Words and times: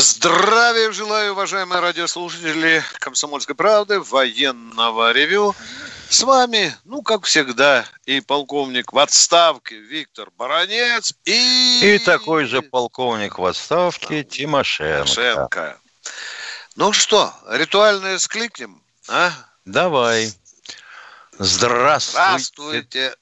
Здравия 0.00 0.92
желаю, 0.92 1.32
уважаемые 1.32 1.80
радиослушатели 1.80 2.84
«Комсомольской 3.00 3.56
правды», 3.56 3.98
военного 3.98 5.10
ревю. 5.10 5.56
С 6.08 6.22
вами, 6.22 6.72
ну, 6.84 7.02
как 7.02 7.24
всегда, 7.24 7.84
и 8.06 8.20
полковник 8.20 8.92
в 8.92 8.98
отставке 9.00 9.76
Виктор 9.76 10.30
Баранец, 10.38 11.14
и... 11.24 11.80
И 11.96 11.98
такой 11.98 12.44
же 12.44 12.62
полковник 12.62 13.40
в 13.40 13.44
отставке 13.44 14.22
Тимошенко. 14.22 15.08
Тимошенко. 15.08 15.80
Ну 16.76 16.92
что, 16.92 17.34
ритуальное 17.48 18.18
скликнем, 18.18 18.80
а? 19.08 19.32
Давай. 19.64 20.32
Здравствуйте, 21.40 22.12
Здравствуйте, 22.12 23.14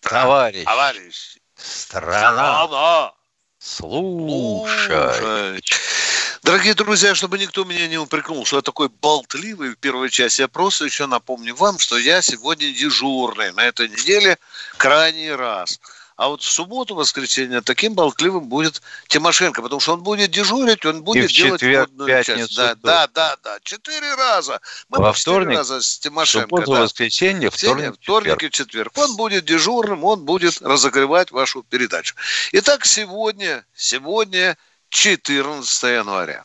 товарищ. 0.00 0.64
товарищ. 0.64 1.36
Страна, 1.54 2.66
Страна. 2.66 3.12
слушай. 3.60 5.14
Слушай. 5.14 6.13
Дорогие 6.44 6.74
друзья, 6.74 7.14
чтобы 7.14 7.38
никто 7.38 7.64
меня 7.64 7.88
не 7.88 7.96
упрекнул, 7.96 8.44
что 8.44 8.56
я 8.56 8.62
такой 8.62 8.90
болтливый 8.90 9.70
в 9.70 9.78
первой 9.78 10.10
части, 10.10 10.42
я 10.42 10.48
просто 10.48 10.84
еще 10.84 11.06
напомню 11.06 11.54
вам, 11.54 11.78
что 11.78 11.96
я 11.96 12.20
сегодня 12.20 12.70
дежурный 12.70 13.50
на 13.54 13.64
этой 13.64 13.88
неделе 13.88 14.36
крайний 14.76 15.34
раз. 15.34 15.80
А 16.16 16.28
вот 16.28 16.42
в 16.42 16.44
субботу, 16.44 16.94
воскресенье, 16.94 17.62
таким 17.62 17.94
болтливым 17.94 18.50
будет 18.50 18.82
Тимошенко, 19.08 19.62
потому 19.62 19.80
что 19.80 19.94
он 19.94 20.02
будет 20.02 20.32
дежурить, 20.32 20.84
он 20.84 21.02
будет 21.02 21.30
в 21.30 21.34
делать 21.34 21.60
четверг, 21.62 21.88
водную 21.88 22.08
пятницу 22.08 22.38
часть. 22.38 22.56
Да, 22.56 22.74
да, 22.74 23.08
да, 23.14 23.36
да. 23.42 23.58
Четыре 23.62 24.14
раза. 24.14 24.60
Мы 24.90 24.98
Во 24.98 25.12
по 25.12 25.18
четыре 25.18 25.36
вторник, 25.36 25.56
раза 25.56 25.80
с 25.80 25.98
Тимошенко. 25.98 26.48
Субботу, 26.50 26.72
да. 26.72 26.82
воскресенье, 26.82 27.48
Вторник, 27.48 27.94
вторник, 27.94 28.02
вторник 28.02 28.42
и 28.42 28.50
четверг. 28.50 28.92
Он 28.96 29.16
будет 29.16 29.46
дежурным, 29.46 30.04
он 30.04 30.26
будет 30.26 30.60
разогревать 30.60 31.30
вашу 31.30 31.62
передачу. 31.62 32.14
Итак, 32.52 32.84
сегодня, 32.84 33.64
сегодня 33.74 34.58
14 34.94 35.82
января. 35.82 36.44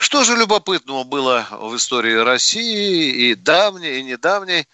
Что 0.00 0.24
же 0.24 0.34
любопытного 0.34 1.04
было 1.04 1.46
в 1.52 1.76
истории 1.76 2.16
России 2.16 3.30
и 3.30 3.34
давней, 3.36 4.00
и 4.00 4.02
недавней? 4.02 4.66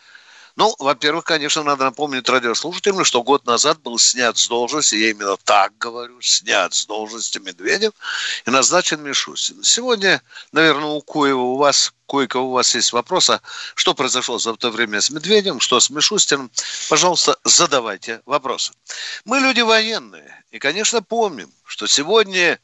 Ну, 0.57 0.75
во-первых, 0.79 1.25
конечно, 1.25 1.63
надо 1.63 1.85
напомнить 1.85 2.29
радиослушателям, 2.29 3.05
что 3.05 3.23
год 3.23 3.45
назад 3.45 3.83
был 3.83 3.99
снят 3.99 4.39
с 4.39 4.49
должности, 4.49 4.95
я 4.95 5.11
именно 5.11 5.37
так 5.45 5.77
говорю, 5.77 6.19
снят 6.23 6.73
с 6.73 6.87
должности 6.87 7.39
Медведев 7.39 7.93
и 8.47 8.51
назначен 8.51 9.03
Мишустин. 9.03 9.63
Сегодня, 9.63 10.23
наверное, 10.53 10.89
у 10.89 11.03
Коева 11.03 11.43
у 11.43 11.57
вас, 11.57 11.93
Койка, 12.07 12.39
у 12.39 12.53
вас 12.53 12.75
есть 12.75 12.95
вопрос, 12.95 13.29
а 13.29 13.43
что 13.75 13.93
произошло 13.93 14.39
за 14.39 14.53
это 14.53 14.71
время 14.71 14.99
с 15.03 15.11
Медведем, 15.11 15.61
что 15.61 15.79
с 15.79 15.91
Мишустиным? 15.91 16.51
Пожалуйста, 16.89 17.37
задавайте 17.45 18.23
вопросы. 18.25 18.73
Мы 19.27 19.41
люди 19.41 19.61
военные, 19.61 20.43
и, 20.51 20.59
конечно, 20.59 21.03
помним, 21.03 21.53
что 21.67 21.87
сегодня 21.87 22.59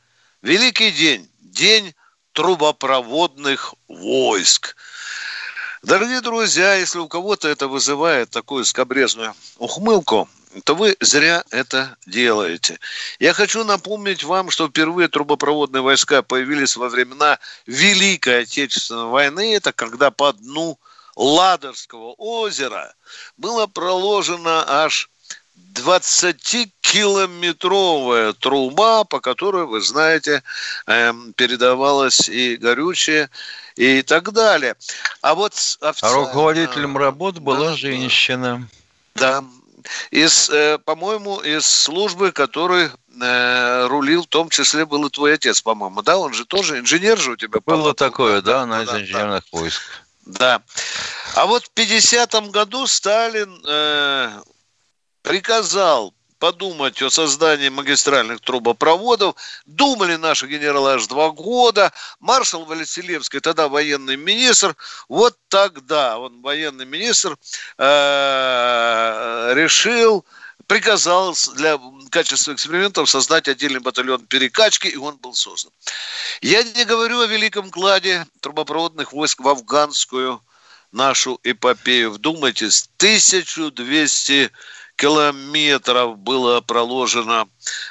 великий 0.46 0.92
день, 0.92 1.28
день 1.40 1.92
трубопроводных 2.32 3.74
войск. 3.88 4.76
Дорогие 5.82 6.20
друзья, 6.20 6.74
если 6.74 7.00
у 7.00 7.08
кого-то 7.08 7.48
это 7.48 7.66
вызывает 7.66 8.30
такую 8.30 8.64
скобрезную 8.64 9.34
ухмылку, 9.58 10.28
то 10.64 10.76
вы 10.76 10.96
зря 11.00 11.42
это 11.50 11.96
делаете. 12.06 12.78
Я 13.18 13.34
хочу 13.34 13.64
напомнить 13.64 14.22
вам, 14.22 14.50
что 14.50 14.68
впервые 14.68 15.08
трубопроводные 15.08 15.82
войска 15.82 16.22
появились 16.22 16.76
во 16.76 16.88
времена 16.88 17.40
Великой 17.66 18.42
Отечественной 18.42 19.06
войны. 19.06 19.54
Это 19.54 19.72
когда 19.72 20.12
по 20.12 20.32
дну 20.32 20.78
Ладожского 21.16 22.12
озера 22.18 22.94
было 23.36 23.66
проложено 23.66 24.64
аж 24.84 25.10
20-километровая 25.74 28.32
труба, 28.34 29.04
по 29.04 29.20
которой, 29.20 29.66
вы 29.66 29.80
знаете, 29.80 30.42
эм, 30.86 31.32
передавалось 31.34 32.28
и 32.28 32.56
горючее, 32.56 33.30
и 33.76 34.02
так 34.02 34.32
далее. 34.32 34.74
А 35.20 35.34
вот 35.34 35.54
с- 35.54 35.78
А 35.80 35.90
официально- 35.90 36.18
руководителем 36.26 36.96
работ 36.96 37.38
была 37.38 37.70
Да, 37.70 37.76
женщина. 37.76 38.66
Да. 39.14 39.44
Из, 40.10 40.50
э, 40.50 40.78
по-моему, 40.78 41.38
из 41.40 41.64
службы, 41.66 42.32
которой 42.32 42.90
э, 43.18 43.86
рулил, 43.86 44.24
в 44.24 44.26
том 44.26 44.50
числе 44.50 44.84
был 44.84 45.06
и 45.06 45.10
твой 45.10 45.34
отец, 45.34 45.62
по-моему, 45.62 46.02
да? 46.02 46.18
Он 46.18 46.34
же 46.34 46.44
тоже 46.44 46.78
инженер 46.80 47.16
же 47.18 47.30
у 47.32 47.36
тебя. 47.36 47.60
Было 47.64 47.94
такое, 47.94 48.42
да, 48.42 48.60
да, 48.60 48.66
на 48.66 48.84
да, 48.84 49.00
инженерных 49.00 49.44
войск. 49.52 49.80
Да. 50.26 50.60
А 51.34 51.46
вот 51.46 51.64
в 51.64 51.70
50-м 51.72 52.50
году 52.50 52.86
Сталин 52.86 53.62
э, 53.66 54.30
приказал 55.26 56.14
подумать 56.38 57.02
о 57.02 57.10
создании 57.10 57.68
магистральных 57.68 58.40
трубопроводов. 58.40 59.34
Думали 59.66 60.14
наши 60.14 60.46
генералы 60.46 60.92
аж 60.92 61.06
два 61.08 61.30
года. 61.30 61.92
Маршал 62.20 62.64
Василевский, 62.64 63.40
тогда 63.40 63.68
военный 63.68 64.16
министр, 64.16 64.76
вот 65.08 65.36
тогда 65.48 66.18
он, 66.18 66.42
военный 66.42 66.84
министр, 66.84 67.36
э, 67.76 69.52
решил, 69.54 70.24
приказал 70.68 71.34
для 71.56 71.80
качества 72.10 72.52
экспериментов 72.52 73.10
создать 73.10 73.48
отдельный 73.48 73.80
батальон 73.80 74.24
перекачки, 74.26 74.86
и 74.86 74.96
он 74.96 75.16
был 75.16 75.34
создан. 75.34 75.72
Я 76.40 76.62
не 76.62 76.84
говорю 76.84 77.20
о 77.20 77.26
великом 77.26 77.70
кладе 77.70 78.26
трубопроводных 78.40 79.12
войск 79.12 79.40
в 79.40 79.48
афганскую 79.48 80.40
нашу 80.92 81.40
эпопею. 81.42 82.12
Вдумайтесь, 82.12 82.88
1200 82.98 84.52
километров 84.96 86.18
было 86.18 86.60
проложено 86.60 87.46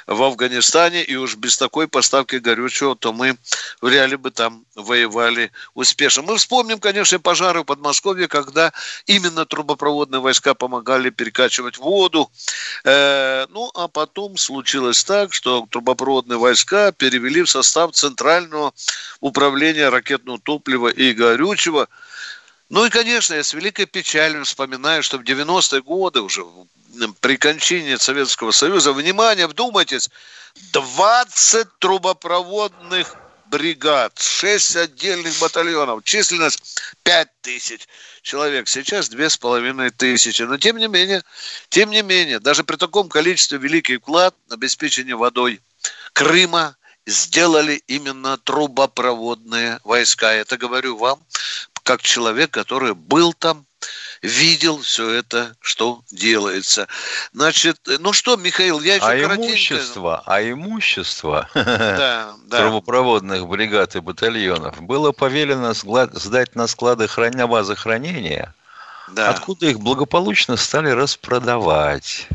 в 0.06 0.22
Афганистане, 0.22 1.04
и 1.04 1.14
уж 1.16 1.36
без 1.36 1.56
такой 1.56 1.86
поставки 1.88 2.36
горючего, 2.36 2.96
то 2.96 3.12
мы 3.12 3.38
вряд 3.80 4.10
ли 4.10 4.16
бы 4.16 4.30
там 4.30 4.64
воевали 4.74 5.52
успешно. 5.74 6.22
Мы 6.22 6.36
вспомним, 6.36 6.80
конечно, 6.80 7.18
пожары 7.20 7.60
в 7.60 7.64
Подмосковье, 7.64 8.28
когда 8.28 8.72
именно 9.06 9.46
трубопроводные 9.46 10.20
войска 10.20 10.54
помогали 10.54 11.10
перекачивать 11.10 11.78
воду. 11.78 12.30
Э, 12.84 13.46
ну, 13.50 13.70
а 13.74 13.88
потом 13.88 14.36
случилось 14.36 15.04
так, 15.04 15.32
что 15.32 15.66
трубопроводные 15.70 16.38
войска 16.38 16.92
перевели 16.92 17.42
в 17.42 17.50
состав 17.50 17.92
Центрального 17.92 18.72
управления 19.20 19.88
ракетного 19.88 20.38
топлива 20.40 20.88
и 20.88 21.12
горючего. 21.12 21.88
Ну 22.68 22.84
и, 22.84 22.90
конечно, 22.90 23.34
я 23.34 23.44
с 23.44 23.54
великой 23.54 23.86
печалью 23.86 24.44
вспоминаю, 24.44 25.02
что 25.04 25.18
в 25.18 25.22
90-е 25.22 25.82
годы 25.82 26.20
уже 26.20 26.44
при 27.20 27.36
кончине 27.36 27.98
Советского 27.98 28.50
Союза, 28.50 28.92
внимание, 28.92 29.46
вдумайтесь, 29.46 30.10
20 30.72 31.68
трубопроводных 31.78 33.16
бригад, 33.46 34.18
6 34.18 34.76
отдельных 34.76 35.38
батальонов, 35.38 36.04
численность 36.04 36.80
5 37.04 37.28
тысяч 37.42 37.86
человек, 38.22 38.68
сейчас 38.68 39.08
2,5 39.10 39.90
тысячи. 39.90 40.42
Но 40.42 40.58
тем 40.58 40.78
не 40.78 40.88
менее, 40.88 41.22
тем 41.68 41.90
не 41.90 42.02
менее, 42.02 42.40
даже 42.40 42.64
при 42.64 42.76
таком 42.76 43.08
количестве 43.08 43.58
великий 43.58 43.98
вклад 43.98 44.34
в 44.48 44.54
обеспечение 44.54 45.16
водой 45.16 45.60
Крыма 46.12 46.76
сделали 47.06 47.82
именно 47.86 48.36
трубопроводные 48.38 49.80
войска. 49.84 50.32
Это 50.32 50.56
говорю 50.56 50.96
вам, 50.96 51.20
как 51.82 52.02
человек, 52.02 52.50
который 52.50 52.94
был 52.94 53.32
там, 53.32 53.66
видел 54.26 54.80
все 54.82 55.10
это, 55.10 55.54
что 55.60 56.02
делается. 56.10 56.88
Значит, 57.32 57.78
ну 58.00 58.12
что, 58.12 58.36
Михаил, 58.36 58.80
я 58.80 58.96
еще 58.96 59.04
А 59.06 59.16
коротенько- 59.16 59.46
имущество, 59.48 60.22
а 60.26 60.42
имущество 60.42 61.48
Да, 61.54 62.34
да. 62.46 62.58
трубопроводных 62.58 63.46
бригад 63.46 63.96
и 63.96 64.00
батальонов 64.00 64.80
было 64.82 65.12
повелено 65.12 65.72
сдать 65.74 66.54
на 66.54 66.66
склады 66.66 67.08
храня 67.08 67.46
базы 67.46 67.76
хранения, 67.76 68.54
да. 69.08 69.30
откуда 69.30 69.66
их 69.66 69.80
благополучно 69.80 70.56
стали 70.56 70.90
распродавать. 70.90 72.28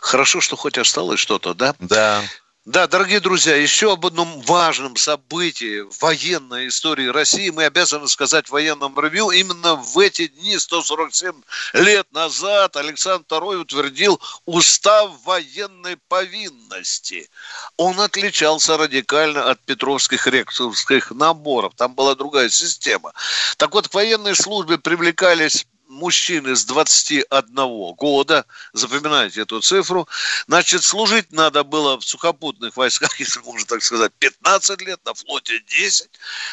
Хорошо, 0.00 0.40
что 0.40 0.56
хоть 0.56 0.78
осталось 0.78 1.20
что-то, 1.20 1.54
да? 1.54 1.74
Да. 1.80 2.22
Да, 2.68 2.86
дорогие 2.86 3.20
друзья, 3.20 3.56
еще 3.56 3.94
об 3.94 4.04
одном 4.04 4.42
важном 4.42 4.94
событии 4.96 5.86
военной 6.02 6.68
истории 6.68 7.06
России 7.06 7.48
мы 7.48 7.64
обязаны 7.64 8.08
сказать 8.08 8.48
в 8.48 8.50
военном 8.50 8.94
ревью. 9.00 9.30
Именно 9.30 9.76
в 9.76 9.98
эти 9.98 10.26
дни, 10.26 10.58
147 10.58 11.32
лет 11.72 12.12
назад, 12.12 12.76
Александр 12.76 13.24
II 13.30 13.60
утвердил 13.62 14.20
устав 14.44 15.12
военной 15.24 15.96
повинности. 16.08 17.30
Он 17.78 17.98
отличался 18.00 18.76
радикально 18.76 19.50
от 19.50 19.64
петровских 19.64 20.26
ректорских 20.26 21.10
наборов. 21.10 21.72
Там 21.74 21.94
была 21.94 22.14
другая 22.16 22.50
система. 22.50 23.14
Так 23.56 23.72
вот, 23.72 23.88
к 23.88 23.94
военной 23.94 24.36
службе 24.36 24.76
привлекались 24.76 25.64
мужчины 25.88 26.54
с 26.54 26.64
21 26.64 27.94
года, 27.94 28.46
запоминайте 28.72 29.42
эту 29.42 29.60
цифру, 29.60 30.08
значит, 30.46 30.84
служить 30.84 31.32
надо 31.32 31.64
было 31.64 31.98
в 31.98 32.04
сухопутных 32.04 32.76
войсках, 32.76 33.18
если 33.20 33.40
можно 33.40 33.66
так 33.66 33.82
сказать, 33.82 34.12
15 34.18 34.80
лет, 34.82 35.00
на 35.04 35.14
флоте 35.14 35.60
10, 35.60 36.10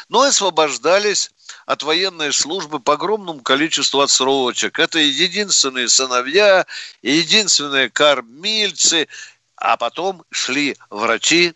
но 0.10 0.22
освобождались 0.22 1.32
от 1.66 1.84
военной 1.84 2.34
службы 2.34 2.80
по 2.80 2.94
огромному 2.94 3.42
количеству 3.42 4.02
отсрочек. 4.02 4.80
Это 4.80 5.00
единственные 5.00 5.90
сыновья, 5.90 6.66
единственные 7.02 7.90
кормильцы, 7.90 9.08
а 9.56 9.78
потом 9.78 10.24
шли 10.32 10.76
врачи, 10.90 11.54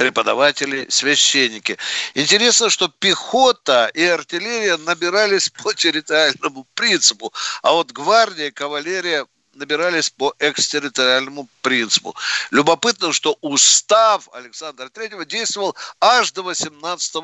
преподаватели, 0.00 0.86
священники. 0.88 1.76
Интересно, 2.14 2.70
что 2.70 2.88
пехота 2.88 3.90
и 3.92 4.02
артиллерия 4.02 4.78
набирались 4.78 5.50
по 5.50 5.74
территориальному 5.74 6.66
принципу, 6.74 7.34
а 7.62 7.72
вот 7.72 7.92
гвардия, 7.92 8.50
кавалерия 8.50 9.26
набирались 9.52 10.08
по 10.08 10.32
экстерриториальному 10.38 11.48
принципу. 11.60 12.16
Любопытно, 12.50 13.12
что 13.12 13.36
устав 13.42 14.26
Александра 14.32 14.88
Третьего 14.88 15.26
действовал 15.26 15.76
аж 16.00 16.32
до 16.32 16.44
18 16.44 17.16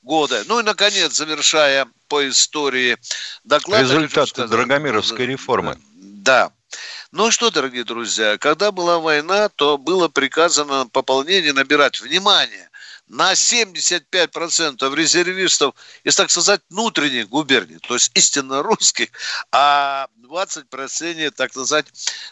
года. 0.00 0.42
Ну 0.46 0.60
и, 0.60 0.62
наконец, 0.62 1.12
завершая 1.12 1.86
по 2.08 2.26
истории 2.26 2.96
доклад... 3.44 3.82
Результаты 3.82 4.46
Драгомировской 4.46 5.26
реформы. 5.26 5.78
Да. 5.92 6.50
Ну 7.12 7.30
что, 7.30 7.50
дорогие 7.50 7.84
друзья, 7.84 8.38
когда 8.38 8.72
была 8.72 8.98
война, 8.98 9.50
то 9.50 9.76
было 9.76 10.08
приказано 10.08 10.86
пополнение 10.86 11.52
набирать 11.52 12.00
внимание 12.00 12.70
на 13.06 13.34
75% 13.34 14.94
резервистов 14.94 15.74
из, 16.04 16.16
так 16.16 16.30
сказать, 16.30 16.62
внутренних 16.70 17.28
губерний, 17.28 17.76
то 17.80 17.92
есть 17.92 18.12
истинно 18.14 18.62
русских, 18.62 19.10
а 19.50 20.06
20% 20.22 21.30
так 21.32 21.50
сказать, 21.50 21.84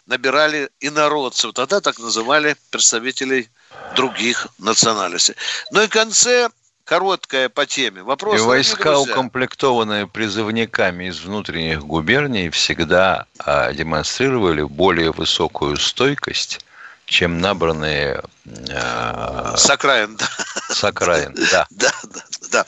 набирали 0.07 0.71
инородцев. 0.81 1.53
Тогда 1.53 1.83
так 1.83 1.99
называли 1.99 2.57
представителей 2.71 3.51
других 3.97 4.49
национальностей. 4.57 5.35
Ну 5.73 5.83
и 5.83 5.89
в 5.89 5.91
конце 5.91 6.49
короткая 6.91 7.49
по 7.49 7.67
теме. 7.67 8.03
Вопрос. 8.03 8.41
И 8.41 8.43
войска, 8.43 8.99
укомплектованные 8.99 10.09
призывниками 10.09 11.05
из 11.05 11.21
внутренних 11.21 11.85
губерний, 11.85 12.51
всегда 12.51 13.27
а, 13.39 13.73
демонстрировали 13.73 14.63
более 14.63 15.13
высокую 15.13 15.77
стойкость, 15.77 16.59
чем 17.05 17.41
набранные 17.41 18.25
э, 18.45 19.55
с 19.57 19.71
окраин, 19.71 20.17
да. 20.17 20.29
С 20.69 20.83
окраин, 20.83 21.33
да. 21.53 21.65
да, 21.71 21.93
да, 22.03 22.25
да. 22.51 22.67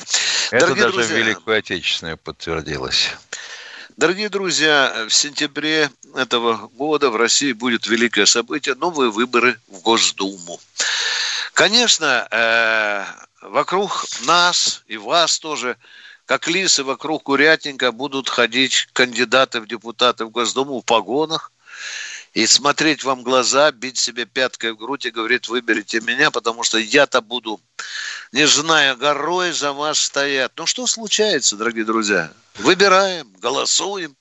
Это 0.53 0.67
Дорогие 0.67 0.85
даже 0.85 0.95
друзья, 0.95 1.15
в 1.15 1.19
Великую 1.19 1.59
Отечественную 1.59 2.17
подтвердилось. 2.17 3.11
Дорогие 3.97 4.29
друзья, 4.29 5.05
в 5.09 5.13
сентябре 5.13 5.91
этого 6.15 6.69
года 6.75 7.11
в 7.11 7.17
России 7.17 7.51
будет 7.53 7.89
великое 7.89 8.27
событие– 8.27 8.75
новые 8.77 9.11
выборы 9.11 9.59
в 9.67 9.81
Госдуму. 9.81 10.61
Конечно, 11.55 12.27
э, 12.31 13.05
вокруг 13.43 14.07
нас 14.23 14.83
и 14.87 14.97
вас 14.97 15.39
тоже, 15.39 15.77
как 16.25 16.49
лисы 16.49 16.83
вокруг 16.83 17.25
курятника, 17.25 17.93
будут 17.93 18.29
ходить 18.29 18.89
кандидаты 18.93 19.61
в 19.61 19.67
депутаты 19.67 20.25
в 20.25 20.31
Госдуму 20.31 20.81
в 20.81 20.85
погонах 20.85 21.53
и 22.33 22.47
смотреть 22.47 23.05
вам 23.05 23.23
глаза, 23.23 23.71
бить 23.71 23.99
себе 23.99 24.25
пяткой 24.25 24.73
в 24.73 24.79
грудь 24.79 25.05
и 25.05 25.11
говорить, 25.11 25.49
выберите 25.49 26.01
меня, 26.01 26.31
потому 26.31 26.63
что 26.63 26.79
я-то 26.79 27.21
буду, 27.21 27.61
не 28.33 28.47
зная 28.47 28.95
горой, 28.97 29.53
за 29.53 29.73
вас 29.73 29.99
стоять. 29.99 30.53
Ну 30.57 30.67
что 30.67 30.87
случается, 30.87 31.57
дорогие 31.57 31.85
друзья? 31.85 32.33
Выбираем, 32.55 33.31
голосуем. 33.39 34.17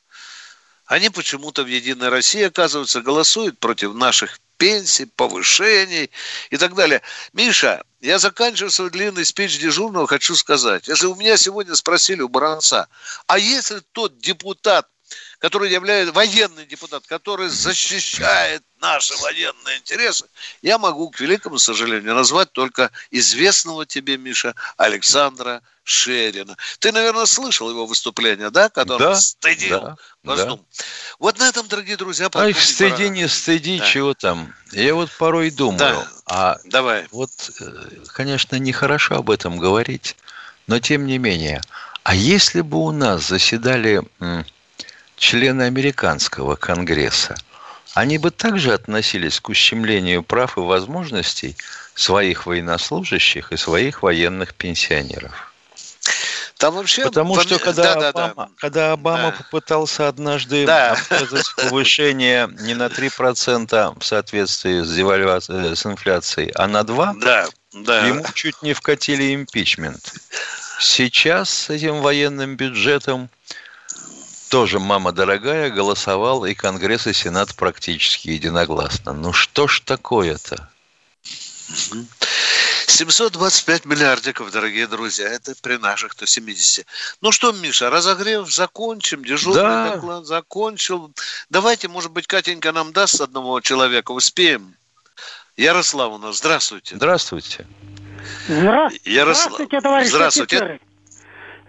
Они 0.85 1.09
почему-то 1.09 1.63
в 1.63 1.67
«Единой 1.67 2.09
России», 2.09 2.41
оказывается, 2.41 3.01
голосуют 3.01 3.57
против 3.59 3.93
наших 3.93 4.39
пенсий, 4.61 5.05
повышений 5.05 6.11
и 6.51 6.57
так 6.57 6.75
далее. 6.75 7.01
Миша, 7.33 7.81
я 7.99 8.19
заканчиваю 8.19 8.69
свой 8.69 8.91
длинный 8.91 9.25
спич 9.25 9.57
дежурного, 9.57 10.05
хочу 10.05 10.35
сказать. 10.35 10.87
Если 10.87 11.07
у 11.07 11.15
меня 11.15 11.35
сегодня 11.35 11.73
спросили 11.73 12.21
у 12.21 12.29
Баранца, 12.29 12.87
а 13.25 13.39
если 13.39 13.81
тот 13.91 14.19
депутат, 14.19 14.87
который 15.41 15.71
является 15.71 16.13
военный 16.13 16.67
депутат, 16.67 17.07
который 17.07 17.49
защищает 17.49 18.61
наши 18.79 19.15
военные 19.17 19.79
интересы, 19.79 20.25
я 20.61 20.77
могу, 20.77 21.09
к 21.09 21.19
великому 21.19 21.57
сожалению, 21.57 22.13
назвать 22.13 22.51
только 22.51 22.91
известного 23.09 23.87
тебе, 23.87 24.17
Миша, 24.17 24.53
Александра 24.77 25.63
Шерина. 25.83 26.55
Ты, 26.77 26.91
наверное, 26.91 27.25
слышал 27.25 27.71
его 27.71 27.87
выступление, 27.87 28.51
да, 28.51 28.69
когда 28.69 28.99
да, 28.99 29.09
он 29.09 29.15
стыдил 29.15 29.81
да. 29.81 29.95
Да. 30.23 30.59
Вот 31.17 31.39
на 31.39 31.49
этом, 31.49 31.67
дорогие 31.67 31.97
друзья, 31.97 32.29
Ай, 32.35 32.53
стыди, 32.53 33.09
не 33.09 33.27
стыди, 33.27 33.79
да. 33.79 33.85
чего 33.87 34.13
там. 34.13 34.53
Я 34.71 34.93
вот 34.93 35.09
порой 35.17 35.49
думаю, 35.49 35.79
да. 35.79 36.07
а 36.27 36.59
Давай. 36.65 37.07
вот, 37.11 37.31
э, 37.59 37.87
конечно, 38.13 38.57
нехорошо 38.57 39.15
об 39.15 39.31
этом 39.31 39.57
говорить, 39.57 40.15
но 40.67 40.79
тем 40.79 41.07
не 41.07 41.17
менее, 41.17 41.61
а 42.03 42.13
если 42.13 42.61
бы 42.61 42.77
у 42.77 42.91
нас 42.91 43.27
заседали 43.27 44.03
члены 45.21 45.63
американского 45.63 46.55
конгресса, 46.55 47.35
они 47.93 48.17
бы 48.17 48.31
также 48.31 48.73
относились 48.73 49.39
к 49.39 49.49
ущемлению 49.49 50.23
прав 50.23 50.57
и 50.57 50.61
возможностей 50.61 51.55
своих 51.93 52.47
военнослужащих 52.47 53.51
и 53.51 53.57
своих 53.57 54.01
военных 54.01 54.55
пенсионеров. 54.55 55.53
Там 56.57 56.75
вообще... 56.75 57.03
Потому 57.03 57.39
что 57.39 57.59
когда, 57.59 57.95
да, 57.95 58.09
Обама, 58.09 58.33
да, 58.35 58.43
да. 58.45 58.49
когда 58.57 58.91
Обама 58.93 59.31
да. 59.31 59.43
попытался 59.43 60.07
однажды 60.07 60.65
да. 60.65 60.97
повышение 61.57 62.49
не 62.59 62.73
на 62.73 62.87
3% 62.87 63.99
в 63.99 64.03
соответствии 64.03 64.81
с, 64.81 64.95
девальвацией, 64.95 65.75
с 65.75 65.85
инфляцией, 65.85 66.51
а 66.55 66.67
на 66.67 66.81
2%, 66.81 67.19
да. 67.19 67.47
Да. 67.73 68.05
ему 68.07 68.25
чуть 68.33 68.61
не 68.63 68.73
вкатили 68.73 69.35
импичмент. 69.35 70.13
Сейчас 70.79 71.49
с 71.49 71.69
этим 71.69 72.01
военным 72.01 72.55
бюджетом 72.55 73.29
тоже 74.51 74.79
мама 74.79 75.13
дорогая 75.13 75.69
голосовал 75.69 76.43
и 76.43 76.53
Конгресс, 76.53 77.07
и 77.07 77.13
Сенат 77.13 77.55
практически 77.55 78.27
единогласно. 78.27 79.13
Ну 79.13 79.31
что 79.31 79.69
ж 79.69 79.79
такое-то? 79.79 80.69
725 82.87 83.85
миллиардиков, 83.85 84.51
дорогие 84.51 84.87
друзья, 84.87 85.29
это 85.29 85.53
при 85.63 85.77
наших 85.77 86.15
то 86.15 86.27
70. 86.27 86.85
Ну 87.21 87.31
что, 87.31 87.53
Миша, 87.53 87.89
разогрев 87.89 88.53
закончим, 88.53 89.23
дежурный 89.23 89.61
да. 89.61 89.95
доклад 89.95 90.25
закончил. 90.25 91.13
Давайте, 91.49 91.87
может 91.87 92.11
быть, 92.11 92.27
Катенька 92.27 92.73
нам 92.73 92.91
даст 92.91 93.21
одного 93.21 93.61
человека, 93.61 94.11
успеем. 94.11 94.75
Ярослав 95.55 96.11
у 96.11 96.17
нас, 96.17 96.39
здравствуйте. 96.39 96.97
Здравствуйте. 96.97 97.65
Здравствуйте, 98.49 99.11
Ярослав... 99.11 99.53
здравствуйте 99.53 99.79
товарищи 99.79 100.09
здравствуйте. 100.09 100.57
офицеры. 100.57 100.81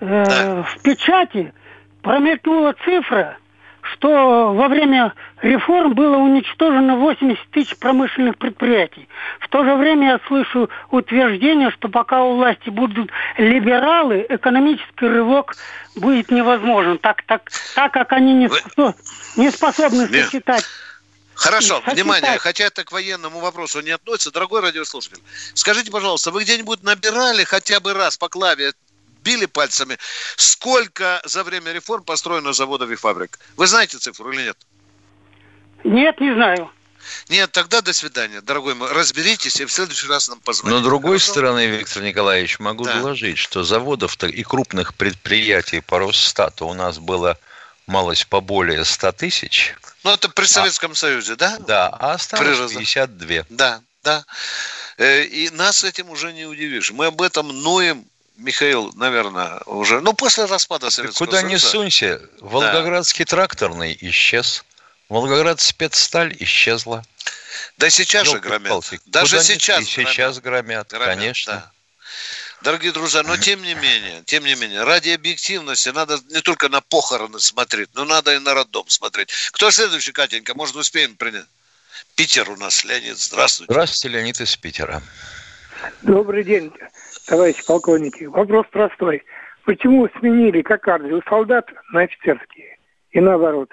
Э, 0.00 0.24
да. 0.24 0.62
В 0.64 0.82
печати 0.82 1.54
промелькнула 2.02 2.74
цифра, 2.84 3.38
что 3.82 4.52
во 4.52 4.68
время 4.68 5.14
реформ 5.40 5.94
было 5.94 6.16
уничтожено 6.16 6.96
80 6.96 7.50
тысяч 7.50 7.76
промышленных 7.76 8.36
предприятий. 8.38 9.08
В 9.40 9.48
то 9.48 9.64
же 9.64 9.74
время 9.74 10.12
я 10.12 10.20
слышу 10.26 10.70
утверждение, 10.90 11.70
что 11.70 11.88
пока 11.88 12.22
у 12.22 12.36
власти 12.36 12.70
будут 12.70 13.10
либералы, 13.38 14.24
экономический 14.28 15.06
рывок 15.06 15.56
будет 15.96 16.30
невозможен, 16.30 16.98
так, 16.98 17.22
так, 17.22 17.50
так 17.74 17.92
как 17.92 18.12
они 18.12 18.34
не, 18.34 18.48
способ, 18.48 18.96
не 19.36 19.50
способны 19.50 20.06
сочетать 20.06 20.64
Хорошо, 21.34 21.82
внимание, 21.86 22.38
хотя 22.38 22.64
это 22.64 22.84
к 22.84 22.92
военному 22.92 23.40
вопросу 23.40 23.80
не 23.80 23.90
относится, 23.90 24.30
дорогой 24.30 24.60
радиослушатель, 24.60 25.20
скажите, 25.54 25.90
пожалуйста, 25.90 26.30
вы 26.30 26.44
где-нибудь 26.44 26.82
набирали 26.82 27.42
хотя 27.44 27.80
бы 27.80 27.94
раз 27.94 28.16
по 28.16 28.28
клаве 28.28 28.72
били 29.22 29.46
пальцами, 29.46 29.98
сколько 30.36 31.20
за 31.24 31.44
время 31.44 31.72
реформ 31.72 32.02
построено 32.04 32.52
заводов 32.52 32.90
и 32.90 32.96
фабрик. 32.96 33.38
Вы 33.56 33.66
знаете 33.66 33.98
цифру 33.98 34.32
или 34.32 34.42
нет? 34.42 34.58
Нет, 35.84 36.20
не 36.20 36.34
знаю. 36.34 36.70
Нет, 37.28 37.50
тогда 37.52 37.80
до 37.80 37.92
свидания, 37.92 38.40
дорогой 38.40 38.74
мой. 38.74 38.90
Разберитесь 38.92 39.60
и 39.60 39.64
в 39.64 39.72
следующий 39.72 40.06
раз 40.06 40.28
нам 40.28 40.40
позвоните. 40.40 40.76
Но 40.76 40.82
с 40.82 40.84
другой 40.84 41.18
Хорошо? 41.18 41.32
стороны, 41.32 41.66
Виктор 41.66 42.02
Николаевич, 42.02 42.58
могу 42.58 42.84
да. 42.84 42.94
доложить, 42.94 43.38
что 43.38 43.64
заводов 43.64 44.16
и 44.22 44.42
крупных 44.44 44.94
предприятий 44.94 45.80
по 45.80 45.98
Росстату 45.98 46.66
у 46.66 46.74
нас 46.74 46.98
было 46.98 47.38
малость 47.86 48.28
поболее 48.28 48.84
100 48.84 49.12
тысяч. 49.12 49.74
Ну, 50.04 50.12
это 50.12 50.28
при 50.28 50.44
а 50.44 50.48
Советском 50.48 50.92
а, 50.92 50.94
Союзе, 50.94 51.36
да? 51.36 51.58
Да, 51.58 51.88
а 51.88 52.12
осталось 52.12 52.70
при... 52.70 52.78
52. 52.78 53.46
Да, 53.50 53.80
да. 54.02 54.24
Э, 54.96 55.24
и 55.24 55.50
нас 55.50 55.84
этим 55.84 56.10
уже 56.10 56.32
не 56.32 56.44
удивишь. 56.44 56.90
Мы 56.92 57.06
об 57.06 57.20
этом 57.22 57.48
ноем 57.48 58.04
Михаил, 58.36 58.92
наверное, 58.94 59.60
уже, 59.66 60.00
ну, 60.00 60.14
после 60.14 60.46
распада 60.46 60.90
Советского 60.90 61.26
Куда 61.26 61.40
Союза. 61.40 61.54
Куда 61.54 61.54
не 61.54 61.58
сунься, 61.58 62.20
Волгоградский 62.40 63.24
да. 63.24 63.30
тракторный 63.30 63.96
исчез, 64.00 64.64
Волгоград 65.08 65.60
спецсталь 65.60 66.34
исчезла. 66.38 67.04
Да 67.76 67.90
сейчас 67.90 68.26
Ёлки 68.26 68.36
же 68.36 68.48
громят. 68.48 68.68
Палки. 68.70 69.00
Даже 69.06 69.36
Куда 69.36 69.44
сейчас 69.44 69.82
И 69.82 69.84
сейчас 69.84 70.40
громят, 70.40 70.88
громят 70.88 71.06
конечно. 71.06 71.52
Да. 71.52 71.72
Дорогие 72.62 72.92
друзья, 72.92 73.22
но 73.22 73.36
тем 73.36 73.60
не 73.62 73.74
менее, 73.74 74.22
тем 74.24 74.44
не 74.44 74.54
менее, 74.54 74.84
ради 74.84 75.10
объективности 75.10 75.88
надо 75.90 76.18
не 76.30 76.40
только 76.40 76.68
на 76.68 76.80
похороны 76.80 77.40
смотреть, 77.40 77.90
но 77.94 78.04
надо 78.04 78.34
и 78.34 78.38
на 78.38 78.54
роддом 78.54 78.88
смотреть. 78.88 79.30
Кто 79.50 79.70
следующий, 79.70 80.12
Катенька? 80.12 80.54
Может, 80.54 80.76
успеем 80.76 81.16
принять? 81.16 81.46
Питер 82.14 82.48
у 82.50 82.56
нас, 82.56 82.84
Леонид. 82.84 83.18
Здравствуйте. 83.18 83.72
Здравствуйте, 83.72 84.16
Леонид 84.16 84.40
из 84.40 84.56
Питера. 84.56 85.02
Добрый 86.02 86.44
день, 86.44 86.72
товарищи 87.26 87.64
полковники. 87.64 88.24
Вопрос 88.24 88.66
простой. 88.70 89.22
Почему 89.64 90.08
сменили 90.18 90.62
кокарды 90.62 91.14
у 91.14 91.22
солдат 91.22 91.68
на 91.92 92.02
офицерские 92.02 92.78
и 93.10 93.20
наоборот? 93.20 93.70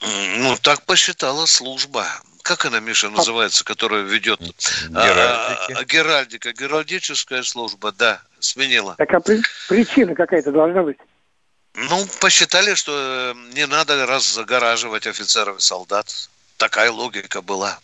Ну, 0.00 0.56
так 0.60 0.82
посчитала 0.82 1.46
служба. 1.46 2.06
Как 2.42 2.64
она, 2.64 2.80
Миша, 2.80 3.08
называется, 3.08 3.64
которая 3.64 4.02
ведет 4.02 4.40
Геральдики. 4.40 5.72
А, 5.74 5.84
Геральдика? 5.84 6.52
Геральдическая 6.52 7.44
служба, 7.44 7.92
да, 7.92 8.20
сменила. 8.40 8.96
Так 8.98 9.14
а 9.14 9.20
при, 9.20 9.40
причина 9.68 10.16
какая-то 10.16 10.50
должна 10.50 10.82
быть? 10.82 10.98
Ну, 11.74 12.04
посчитали, 12.20 12.74
что 12.74 12.92
э, 13.32 13.54
не 13.54 13.66
надо 13.66 14.06
раззагораживать 14.06 15.06
офицеров 15.06 15.58
и 15.58 15.60
солдат. 15.60 16.28
Такая 16.56 16.90
логика 16.90 17.40
была. 17.40 17.78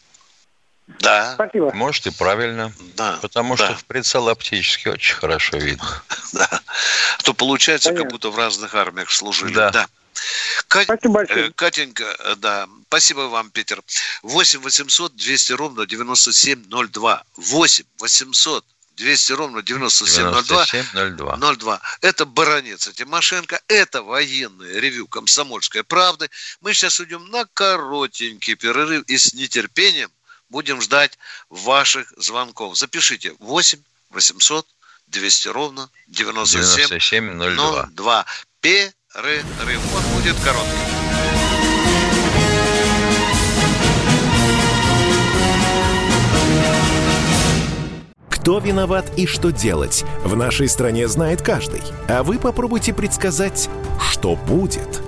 Да. 1.01 1.35
Спасибо. 1.35 1.71
Может 1.75 2.07
и 2.07 2.11
правильно. 2.11 2.73
Да. 2.97 3.19
Потому 3.21 3.57
да. 3.57 3.67
что 3.67 3.75
в 3.77 3.85
прицел 3.85 4.29
оптически 4.29 4.89
очень 4.89 5.17
хорошо 5.17 5.59
видно. 5.59 6.03
Да. 6.33 6.47
А 7.19 7.23
то 7.23 7.33
получается, 7.33 7.89
Понятно. 7.89 8.05
как 8.05 8.13
будто 8.13 8.31
в 8.31 8.37
разных 8.37 8.75
армиях 8.75 9.11
служили. 9.11 9.55
Да. 9.55 9.71
да. 9.71 9.87
Кать... 10.69 10.85
Спасибо 10.85 11.15
большое. 11.15 11.49
Э, 11.49 11.51
Катенька, 11.53 12.05
э, 12.05 12.35
да, 12.37 12.69
спасибо 12.89 13.21
вам, 13.21 13.51
Питер. 13.51 13.83
8 14.23 14.61
800 14.61 15.17
200 15.17 15.53
ровно 15.53 15.87
9702. 15.87 17.25
8 17.37 17.85
800 17.99 18.65
200 18.97 19.33
ровно 19.33 19.63
9702. 19.63 20.67
9702. 20.67 21.37
02. 21.37 21.81
Это 22.03 22.27
Баранец 22.27 22.89
Тимошенко, 22.89 23.61
это 23.69 24.03
военное 24.03 24.81
ревю 24.81 25.07
«Комсомольской 25.07 25.85
правды». 25.85 26.29
Мы 26.61 26.75
сейчас 26.75 27.01
уйдем 27.01 27.25
на 27.31 27.47
коротенький 27.55 28.55
перерыв 28.55 29.05
и 29.07 29.17
с 29.17 29.33
нетерпением 29.35 30.11
будем 30.49 30.81
ждать 30.81 31.19
ваших 31.51 32.13
звонков. 32.17 32.77
Запишите 32.77 33.35
8 33.39 33.79
800 34.11 34.67
200 35.09 35.49
ровно 35.49 35.91
9702. 36.09 37.89
02. 37.93 38.27
Перерыв. 38.61 38.95
Он 39.95 40.15
будет 40.15 40.37
короткий. 40.45 40.99
Кто 48.31 48.61
виноват 48.61 49.13
и 49.19 49.27
что 49.27 49.51
делать, 49.51 50.05
в 50.25 50.35
нашей 50.35 50.69
стране 50.69 51.07
знает 51.07 51.43
каждый. 51.43 51.83
А 52.09 52.23
вы 52.23 52.39
попробуйте 52.39 52.95
предсказать, 52.95 53.69
что 54.01 54.37
будет. 54.37 55.08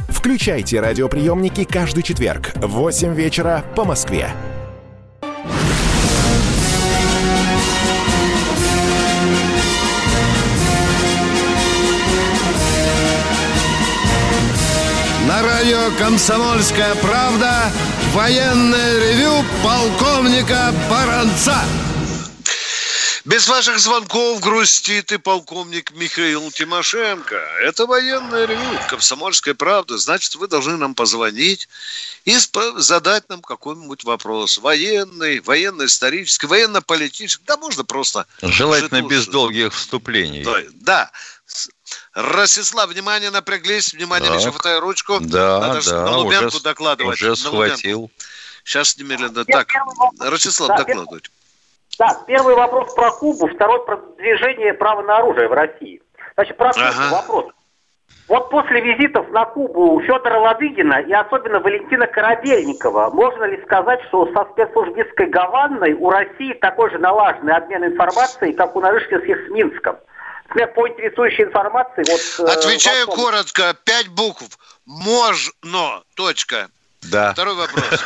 Включайте 0.11 0.79
радиоприемники 0.81 1.63
каждый 1.63 2.03
четверг 2.03 2.51
в 2.55 2.67
8 2.67 3.15
вечера 3.15 3.63
по 3.75 3.85
Москве. 3.85 4.29
На 15.27 15.41
радио 15.41 15.97
«Комсомольская 15.97 16.93
правда» 16.95 17.71
военное 18.13 18.99
ревю 18.99 19.43
полковника 19.63 20.73
Баранца. 20.89 21.55
Без 23.23 23.47
ваших 23.47 23.77
звонков 23.79 24.39
грустит 24.39 25.11
и 25.11 25.17
полковник 25.17 25.91
Михаил 25.91 26.49
Тимошенко. 26.49 27.35
Это 27.61 27.85
военная 27.85 28.45
ревю, 28.45 28.79
комсомольская 28.89 29.53
правда. 29.53 29.99
Значит, 29.99 30.35
вы 30.35 30.47
должны 30.47 30.75
нам 30.77 30.95
позвонить 30.95 31.69
и 32.25 32.35
задать 32.77 33.29
нам 33.29 33.43
какой-нибудь 33.43 34.03
вопрос. 34.05 34.57
Военный, 34.57 35.39
военно-исторический, 35.39 36.47
военно-политический. 36.47 37.43
Да 37.45 37.57
можно 37.57 37.83
просто... 37.83 38.25
Желательно 38.41 39.03
без 39.03 39.27
долгих 39.27 39.75
вступлений. 39.75 40.43
Да, 40.43 40.57
да. 40.73 41.11
Ростислав, 42.13 42.89
внимание, 42.89 43.29
напряглись. 43.29 43.93
Внимание, 43.93 44.29
так. 44.29 44.39
Миша, 44.39 44.51
хватай 44.51 44.79
ручку. 44.79 45.19
Да, 45.19 45.59
Надо 45.59 45.87
да. 45.87 46.05
на 46.05 46.17
Лубянку 46.17 46.47
уже, 46.47 46.61
докладывать. 46.61 47.21
Уже 47.21 47.35
схватил. 47.35 48.09
Сейчас 48.63 48.97
немедленно. 48.97 49.45
Так, 49.45 49.71
Ростислав, 50.19 50.69
да, 50.69 50.77
докладывайте. 50.77 51.29
Да, 51.99 52.17
первый 52.27 52.55
вопрос 52.55 52.93
про 52.93 53.11
Кубу, 53.11 53.47
второй 53.47 53.85
про 53.85 53.97
движение 54.17 54.73
права 54.73 55.01
на 55.03 55.17
оружие 55.17 55.47
в 55.47 55.53
России. 55.53 56.01
Значит, 56.35 56.57
про 56.57 56.69
ага. 56.69 57.11
вопрос. 57.11 57.45
Вот 58.27 58.49
после 58.49 58.79
визитов 58.79 59.29
на 59.31 59.45
Кубу 59.45 59.99
Федора 60.01 60.39
Ладыгина 60.39 61.01
и 61.01 61.11
особенно 61.11 61.59
Валентина 61.59 62.07
Корабельникова, 62.07 63.09
можно 63.09 63.43
ли 63.43 63.61
сказать, 63.63 63.99
что 64.07 64.25
со 64.33 64.45
спецслужбистской 64.51 65.27
Гаванной 65.27 65.93
у 65.93 66.09
России 66.09 66.53
такой 66.53 66.89
же 66.91 66.97
налаженный 66.97 67.53
обмен 67.53 67.83
информацией, 67.83 68.53
как 68.53 68.75
у 68.75 68.79
Нарышкинских 68.79 69.47
с 69.47 69.49
Минском? 69.49 69.97
Например, 70.47 70.73
по 70.73 70.87
интересующей 70.87 71.43
информации... 71.43 72.03
Вот, 72.09 72.49
э, 72.49 72.53
Отвечаю 72.53 73.07
вопрос. 73.07 73.25
коротко, 73.25 73.75
пять 73.83 74.07
букв. 74.07 74.43
Можно. 74.85 76.03
Точка. 76.15 76.69
Да. 77.11 77.33
Второй 77.33 77.55
вопрос. 77.55 77.83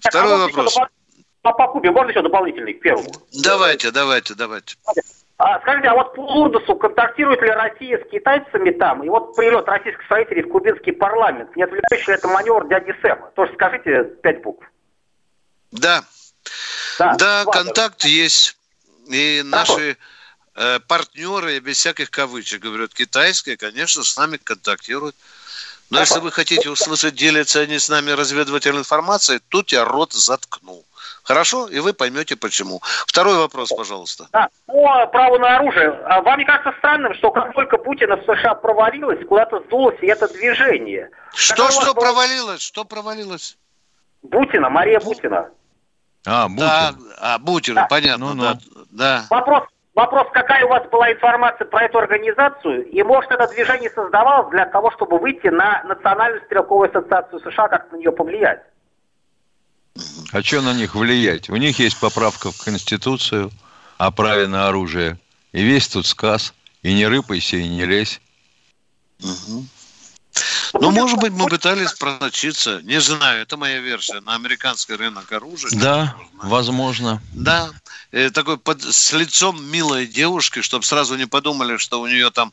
Второй 0.00 0.34
а 0.34 0.38
вопрос 0.38 0.78
по, 1.42 1.52
по 1.52 1.68
Кубе 1.68 1.90
можно 1.90 2.10
еще 2.10 2.22
дополнительный 2.22 2.74
к 2.74 2.80
первому? 2.80 3.10
Давайте, 3.42 3.90
давайте, 3.90 4.34
давайте. 4.34 4.76
А, 5.38 5.60
скажите, 5.60 5.88
а 5.88 5.94
вот 5.94 6.14
по 6.14 6.20
Лурдосу 6.20 6.74
контактирует 6.74 7.40
ли 7.42 7.50
Россия 7.50 8.04
с 8.04 8.10
китайцами 8.10 8.70
там? 8.70 9.04
И 9.04 9.08
вот 9.08 9.36
прилет 9.36 9.68
российских 9.68 10.04
строителей 10.04 10.42
в 10.42 10.48
кубинский 10.48 10.92
парламент, 10.92 11.54
не 11.54 11.62
отвлекающий 11.62 12.12
ли 12.12 12.18
это 12.18 12.26
маневр 12.26 12.66
дяди 12.66 12.92
Сэма? 13.00 13.30
Тоже 13.36 13.52
скажите 13.54 14.04
пять 14.20 14.42
букв. 14.42 14.66
Да. 15.70 16.02
Да, 16.98 17.14
да 17.14 17.44
контакт 17.44 18.04
есть. 18.04 18.56
И 19.06 19.42
наши 19.44 19.96
э, 20.56 20.80
партнеры, 20.80 21.60
без 21.60 21.76
всяких 21.76 22.10
кавычек, 22.10 22.60
говорят, 22.60 22.92
китайские, 22.92 23.56
конечно, 23.56 24.02
с 24.02 24.16
нами 24.16 24.38
контактируют. 24.38 25.14
Но 25.90 26.00
если 26.00 26.18
вы 26.18 26.32
хотите 26.32 26.68
услышать, 26.68 27.14
делятся 27.14 27.60
они 27.60 27.78
с 27.78 27.88
нами 27.88 28.10
разведывательной 28.10 28.80
информацией, 28.80 29.40
тут 29.48 29.72
я 29.72 29.84
рот 29.84 30.12
заткнул. 30.12 30.84
Хорошо? 31.28 31.68
И 31.68 31.78
вы 31.80 31.92
поймете 31.92 32.36
почему. 32.36 32.80
Второй 33.06 33.36
вопрос, 33.36 33.68
пожалуйста. 33.68 34.28
Да, 34.32 34.48
по 34.66 35.06
праву 35.08 35.38
на 35.38 35.56
оружие. 35.58 35.90
А 36.06 36.22
вам 36.22 36.38
не 36.38 36.46
кажется 36.46 36.72
странным, 36.78 37.12
что 37.12 37.30
как 37.30 37.52
только 37.52 37.76
Путина 37.76 38.16
в 38.16 38.22
США 38.22 38.54
провалилось, 38.54 39.26
куда-то 39.28 39.60
сдулось 39.66 39.98
и 40.00 40.06
это 40.06 40.26
движение? 40.28 41.10
Что, 41.34 41.70
что 41.70 41.92
провалилось? 41.92 42.62
Что 42.62 42.86
провалилось? 42.86 43.58
Бутина, 44.22 44.70
Мария 44.70 45.00
Бутина. 45.00 45.50
А, 46.26 46.48
бутер. 46.48 46.64
Да, 46.66 46.94
а, 47.20 47.38
бутер, 47.38 47.74
да. 47.74 47.86
понятно, 47.90 48.34
ну, 48.34 48.42
да. 48.42 48.58
да. 48.90 49.24
Вопрос, 49.28 49.64
вопрос, 49.94 50.28
какая 50.32 50.64
у 50.64 50.68
вас 50.68 50.88
была 50.88 51.12
информация 51.12 51.66
про 51.66 51.82
эту 51.84 51.98
организацию, 51.98 52.86
и 52.86 53.02
может 53.02 53.30
это 53.30 53.46
движение 53.48 53.90
создавалось 53.90 54.50
для 54.50 54.64
того, 54.64 54.90
чтобы 54.92 55.18
выйти 55.18 55.48
на 55.48 55.82
Национальную 55.84 56.42
стрелковую 56.46 56.88
ассоциацию 56.88 57.40
США, 57.40 57.68
как 57.68 57.92
на 57.92 57.96
нее 57.96 58.12
повлиять? 58.12 58.62
А 60.32 60.42
что 60.42 60.60
на 60.60 60.74
них 60.74 60.94
влиять? 60.94 61.48
У 61.48 61.56
них 61.56 61.78
есть 61.78 61.98
поправка 61.98 62.52
в 62.52 62.58
Конституцию 62.58 63.50
о 63.96 64.10
праве 64.10 64.46
на 64.46 64.68
оружие. 64.68 65.18
И 65.52 65.62
весь 65.62 65.88
тут 65.88 66.06
сказ. 66.06 66.54
И 66.82 66.94
не 66.94 67.06
рыпайся, 67.06 67.56
и 67.56 67.66
не 67.66 67.84
лезь. 67.84 68.20
Угу. 69.22 69.66
Ну, 70.74 70.90
может 70.90 71.18
быть, 71.18 71.32
мы 71.32 71.46
пытались 71.46 71.92
просочиться, 71.92 72.80
не 72.82 73.00
знаю, 73.00 73.42
это 73.42 73.56
моя 73.56 73.80
версия, 73.80 74.20
на 74.20 74.34
американский 74.34 74.94
рынок 74.94 75.30
оружия. 75.32 75.70
Да, 75.72 76.14
возможно. 76.34 77.22
Да, 77.32 77.70
э, 78.12 78.30
такой 78.30 78.58
под, 78.58 78.82
с 78.82 79.12
лицом 79.12 79.64
милой 79.70 80.06
девушки, 80.06 80.62
чтобы 80.62 80.84
сразу 80.84 81.16
не 81.16 81.26
подумали, 81.26 81.76
что 81.78 82.00
у 82.00 82.06
нее 82.06 82.30
там 82.30 82.52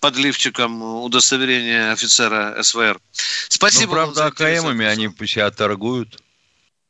под 0.00 0.16
лифчиком 0.16 0.82
удостоверение 0.82 1.92
офицера 1.92 2.62
СВР. 2.62 3.00
Спасибо. 3.48 3.86
Ну, 3.86 3.92
правда, 3.92 4.26
АКМами 4.26 4.86
они 4.86 5.08
себя 5.26 5.50
торгуют. 5.50 6.20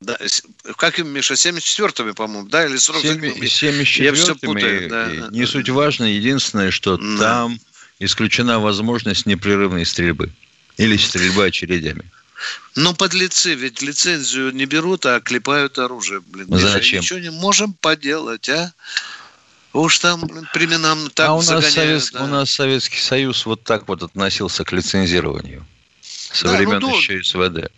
Да, 0.01 0.19
как 0.77 0.99
им, 0.99 1.09
Миша, 1.09 1.35
74-ми, 1.35 2.13
по-моему, 2.13 2.49
да, 2.49 2.67
или 2.67 2.77
47-ми? 2.77 3.47
74-ми, 3.47 4.89
да. 4.89 5.29
не 5.31 5.47
суть 5.47 5.69
важно, 5.71 6.05
единственное, 6.05 6.71
что 6.71 6.97
да. 6.97 7.19
там 7.19 7.61
исключена 8.01 8.61
возможность 8.61 9.27
непрерывной 9.27 9.87
стрельбы 9.87 10.31
или 10.77 10.97
стрельбы 10.97 11.47
очередями. 11.47 12.05
Ну, 12.75 12.95
подлецы, 12.95 13.55
ведь 13.55 13.81
лицензию 13.81 14.53
не 14.53 14.67
берут, 14.67 15.07
а 15.07 15.21
клепают 15.21 15.79
оружие. 15.79 16.21
Блин, 16.21 16.47
Зачем? 16.51 17.01
Ничего 17.01 17.19
не 17.21 17.31
можем 17.31 17.73
поделать, 17.75 18.49
а? 18.49 18.73
Уж 19.73 19.99
там 19.99 20.21
блин, 20.27 20.49
временам 20.55 21.11
так 21.11 21.29
а 21.29 21.35
у 21.35 21.39
нас, 21.39 21.47
загоняют, 21.47 22.05
Совет... 22.05 22.13
да. 22.13 22.25
у 22.25 22.27
нас 22.29 22.51
Советский 22.51 23.01
Союз 23.01 23.45
вот 23.45 23.65
так 23.65 23.89
вот 23.89 24.03
относился 24.03 24.65
к 24.65 24.73
лицензированию. 24.73 25.67
Со 26.01 26.47
да, 26.47 26.57
времен 26.57 26.79
ну, 26.81 26.97
еще 26.97 27.23
СВД. 27.23 27.73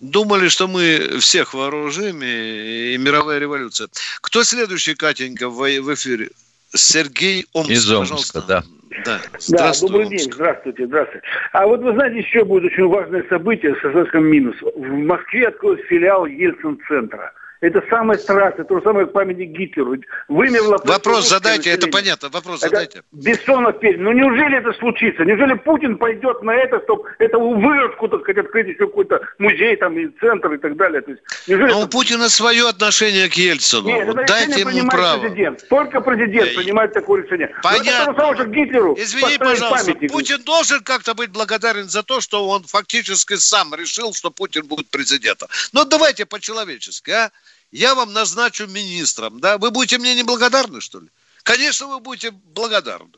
Думали, 0.00 0.48
что 0.48 0.68
мы 0.68 1.18
всех 1.20 1.54
вооружим 1.54 2.22
и, 2.22 2.94
и 2.94 2.98
мировая 2.98 3.38
революция. 3.38 3.88
Кто 4.20 4.44
следующий, 4.44 4.94
Катенька, 4.94 5.48
в, 5.48 5.56
в 5.58 5.94
эфире? 5.94 6.30
Сергей 6.74 7.46
Омск, 7.52 7.70
Из 7.70 7.90
Омска, 7.90 8.14
пожалуйста. 8.14 8.42
да. 8.42 8.62
Да, 9.04 9.20
да 9.48 9.72
добрый 9.80 10.06
Омск. 10.06 10.10
день, 10.16 10.32
здравствуйте, 10.32 10.86
здравствуйте. 10.86 11.26
А 11.52 11.66
вот 11.66 11.80
вы 11.80 11.92
знаете, 11.94 12.18
еще 12.18 12.44
будет 12.44 12.64
очень 12.72 12.86
важное 12.88 13.24
событие 13.28 13.74
с 13.76 13.80
советским 13.80 14.24
минусом. 14.24 14.70
В 14.76 15.06
Москве 15.06 15.48
откроют 15.48 15.80
филиал 15.82 16.26
Ельцин-центра. 16.26 17.32
Это 17.60 17.82
самое 17.90 18.18
страшное, 18.18 18.64
то 18.64 18.76
же 18.76 18.82
самое 18.82 19.06
памятник 19.06 19.50
Гитлеру. 19.50 19.96
Вымерло... 20.28 20.80
Вопрос 20.84 21.28
задайте, 21.28 21.70
это 21.70 21.88
понятно, 21.88 22.28
вопрос 22.28 22.62
это 22.62 22.70
задайте. 22.70 23.02
Бессонов 23.10 23.80
перед. 23.80 23.98
Ну 24.00 24.12
неужели 24.12 24.58
это 24.58 24.72
случится? 24.78 25.24
Неужели 25.24 25.54
Путин 25.54 25.98
пойдет 25.98 26.42
на 26.42 26.52
это, 26.52 26.80
чтобы 26.84 27.04
это 27.18 27.38
выродку, 27.38 28.08
так 28.08 28.20
сказать, 28.22 28.44
открыть 28.44 28.68
еще 28.68 28.86
какой-то 28.86 29.20
музей 29.38 29.74
там 29.76 29.98
и 29.98 30.08
центр 30.20 30.52
и 30.52 30.58
так 30.58 30.76
далее? 30.76 31.00
То 31.00 31.10
есть, 31.10 31.22
неужели 31.48 31.70
Но 31.70 31.78
это... 31.78 31.86
у 31.86 31.88
Путина 31.88 32.28
свое 32.28 32.68
отношение 32.68 33.28
к 33.28 33.34
Ельцину. 33.34 33.88
Нет, 33.88 34.08
это 34.08 34.24
Дайте 34.24 34.60
ему 34.60 34.88
право. 34.88 35.20
Президент. 35.20 35.68
Только 35.68 36.00
президент 36.00 36.54
принимает 36.54 36.92
такое 36.92 37.22
решение. 37.22 37.52
Понятно. 37.62 38.14
Но 38.16 38.32
это 38.34 38.44
Гитлеру 38.44 38.94
Извини, 38.96 39.38
пожалуйста, 39.38 39.86
памятник. 39.86 40.12
Путин 40.12 40.42
должен 40.44 40.80
как-то 40.80 41.14
быть 41.14 41.30
благодарен 41.30 41.88
за 41.88 42.04
то, 42.04 42.20
что 42.20 42.48
он 42.48 42.62
фактически 42.62 43.34
сам 43.34 43.74
решил, 43.74 44.14
что 44.14 44.30
Путин 44.30 44.66
будет 44.66 44.90
президентом. 44.90 45.48
Но 45.72 45.84
давайте 45.84 46.24
по-человечески, 46.24 47.10
а? 47.10 47.30
Я 47.70 47.94
вам 47.94 48.12
назначу 48.12 48.66
министром, 48.66 49.40
да, 49.40 49.58
вы 49.58 49.70
будете 49.70 49.98
мне 49.98 50.14
неблагодарны, 50.14 50.80
что 50.80 51.00
ли? 51.00 51.08
Конечно, 51.42 51.86
вы 51.86 52.00
будете 52.00 52.30
благодарны. 52.30 53.12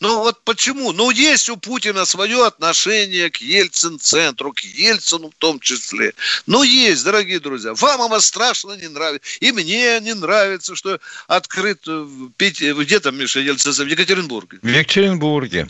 Ну 0.00 0.18
вот 0.18 0.42
почему? 0.44 0.92
Ну 0.92 1.10
есть 1.10 1.48
у 1.48 1.56
Путина 1.56 2.04
свое 2.04 2.44
отношение 2.46 3.30
к 3.30 3.36
Ельцин-центру, 3.38 4.52
к 4.52 4.60
Ельцину 4.60 5.30
в 5.30 5.34
том 5.36 5.60
числе. 5.60 6.12
Ну 6.46 6.62
есть, 6.62 7.04
дорогие 7.04 7.40
друзья. 7.40 7.72
Вам 7.74 8.02
оно 8.02 8.20
страшно 8.20 8.72
не 8.72 8.88
нравится. 8.88 9.26
И 9.40 9.52
мне 9.52 10.00
не 10.00 10.14
нравится, 10.14 10.74
что 10.74 11.00
открыт 11.26 11.86
где 12.38 13.00
там, 13.00 13.16
Миша, 13.16 13.40
Ельцин, 13.40 13.72
в 13.72 13.88
Екатеринбурге. 13.88 14.58
В 14.60 14.66
Екатеринбурге. 14.66 15.68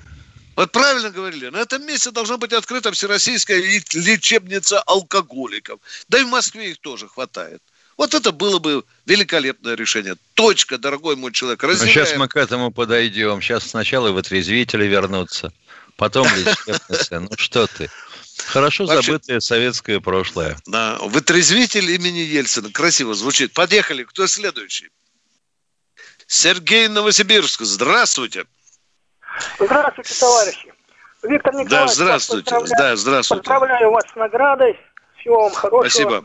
Вот 0.56 0.72
правильно 0.72 1.10
говорили, 1.10 1.48
на 1.48 1.58
этом 1.58 1.84
месте 1.86 2.10
должна 2.10 2.36
быть 2.36 2.52
открыта 2.52 2.92
всероссийская 2.92 3.58
лечебница 3.58 4.80
алкоголиков. 4.82 5.80
Да 6.08 6.18
и 6.20 6.24
в 6.24 6.28
Москве 6.28 6.70
их 6.70 6.78
тоже 6.78 7.08
хватает. 7.08 7.62
Вот 7.96 8.14
это 8.14 8.32
было 8.32 8.58
бы 8.58 8.84
великолепное 9.06 9.74
решение. 9.74 10.16
Точка, 10.34 10.78
дорогой 10.78 11.16
мой 11.16 11.32
человек. 11.32 11.62
Разделяем. 11.62 11.92
сейчас 11.92 12.16
мы 12.16 12.28
к 12.28 12.36
этому 12.36 12.72
подойдем. 12.72 13.40
Сейчас 13.40 13.70
сначала 13.70 14.10
вытрезвители 14.10 14.84
вернутся, 14.86 15.52
потом 15.96 16.26
лечебница. 16.26 17.20
Ну 17.20 17.30
что 17.36 17.66
ты. 17.66 17.90
Хорошо 18.46 18.84
Вообще, 18.86 19.12
забытое 19.12 19.40
советское 19.40 20.00
прошлое. 20.00 20.58
Да, 20.66 20.98
вытрезвитель 21.00 21.90
имени 21.92 22.18
Ельцина. 22.18 22.70
Красиво 22.70 23.14
звучит. 23.14 23.52
Подъехали. 23.52 24.04
Кто 24.04 24.26
следующий? 24.26 24.90
Сергей 26.26 26.88
Новосибирск. 26.88 27.62
Здравствуйте. 27.62 28.44
Здравствуйте, 29.58 30.14
товарищи. 30.18 30.72
Виктор 31.22 31.54
Николаевич, 31.54 31.70
да, 31.70 31.88
здравствуйте. 31.88 32.50
Да, 32.78 32.96
здравствуйте. 32.96 33.42
Поздравляю 33.42 33.90
вас 33.90 34.04
с 34.12 34.16
наградой. 34.16 34.78
Всего 35.16 35.44
вам 35.44 35.52
хорошего. 35.52 35.88
Спасибо. 35.88 36.24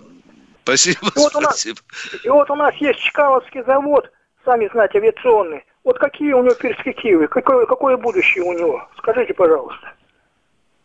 Спасибо, 0.63 1.00
и 1.08 1.19
вот, 1.19 1.36
у 1.36 1.39
нас, 1.39 1.65
и 1.65 2.30
вот 2.30 2.52
у 2.52 2.56
нас 2.56 2.76
есть 2.76 3.00
Чкаловский 3.00 3.63
завод, 3.63 4.12
сами 4.45 4.69
знаете, 4.72 5.00
авиационный. 5.00 5.65
Вот 5.84 5.98
какие 5.98 6.34
у 6.34 6.43
него 6.43 6.54
перспективы, 6.54 7.28
какое, 7.28 7.65
какое 7.65 7.98
будущее 7.98 8.43
у 8.43 8.54
него? 8.54 8.88
Скажите, 9.00 9.34
пожалуйста. 9.34 9.93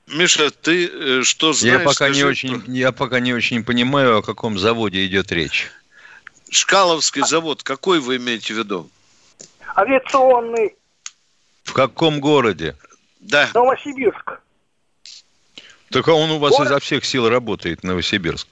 Миша, 0.07 0.51
ты 0.51 0.87
э, 0.87 1.23
что 1.23 1.53
знаешь? 1.53 1.81
Я 1.81 1.87
пока, 1.87 2.09
не 2.09 2.25
очень, 2.25 2.63
я 2.69 2.93
пока 2.93 3.21
не 3.21 3.35
очень 3.35 3.63
понимаю, 3.63 4.19
о 4.19 4.23
каком 4.23 4.59
заводе 4.59 5.05
идет 5.05 5.31
речь. 5.33 5.71
Шкаловский 6.51 7.23
а... 7.23 7.27
завод, 7.27 7.63
какой 7.63 8.01
вы 8.01 8.17
имеете 8.17 8.55
в 8.55 8.59
виду? 8.59 8.89
Авиационный. 9.77 10.77
В 11.65 11.73
каком 11.73 12.21
городе? 12.21 12.77
Да. 13.21 13.51
Новосибирск. 13.55 14.39
Так 15.91 16.09
а 16.09 16.13
он 16.13 16.31
у 16.31 16.39
вас 16.39 16.53
Город? 16.53 16.67
изо 16.67 16.81
всех 16.81 17.05
сил 17.05 17.29
работает, 17.29 17.83
Новосибирск. 17.83 18.47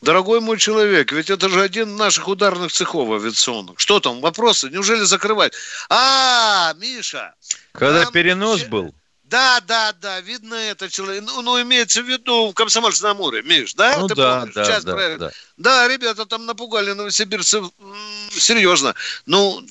Дорогой 0.00 0.40
мой 0.40 0.58
человек, 0.58 1.12
ведь 1.12 1.30
это 1.30 1.48
же 1.48 1.62
один 1.62 1.90
из 1.90 1.98
наших 1.98 2.28
ударных 2.28 2.72
цехов 2.72 3.10
авиационных. 3.10 3.78
Что 3.80 4.00
там, 4.00 4.20
вопросы? 4.20 4.68
Неужели 4.68 5.02
закрывать? 5.04 5.54
А, 5.88 6.74
Миша! 6.74 7.34
Когда 7.72 8.04
там... 8.04 8.12
перенос 8.12 8.64
был? 8.64 8.94
Да, 9.24 9.60
да, 9.66 9.92
да, 9.94 10.20
видно 10.20 10.54
это 10.54 10.90
человек. 10.90 11.24
Ну, 11.24 11.40
ну 11.40 11.60
имеется 11.62 12.02
в 12.02 12.06
виду 12.06 12.50
в 12.50 12.54
Комсомольск-на-Амуре, 12.54 13.42
Миш, 13.42 13.74
да? 13.74 13.96
Ну, 13.98 14.06
Ты 14.06 14.14
да, 14.14 14.40
помнишь? 14.40 14.54
да, 14.54 14.64
Сейчас 14.64 14.84
да, 14.84 15.16
да. 15.16 15.30
Да, 15.56 15.88
ребята 15.88 16.26
там 16.26 16.44
напугали 16.44 16.92
новосибирцев 16.92 17.66
серьезно. 18.30 18.94
Ну, 19.24 19.62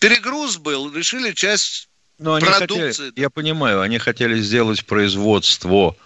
перегруз 0.00 0.56
был, 0.56 0.92
решили 0.92 1.32
часть 1.32 1.87
Но 2.18 2.34
они 2.34 2.46
продукции. 2.46 3.06
Хотели, 3.06 3.12
я 3.16 3.30
понимаю, 3.30 3.80
они 3.80 3.98
хотели 3.98 4.40
сделать 4.40 4.84
производство 4.84 5.96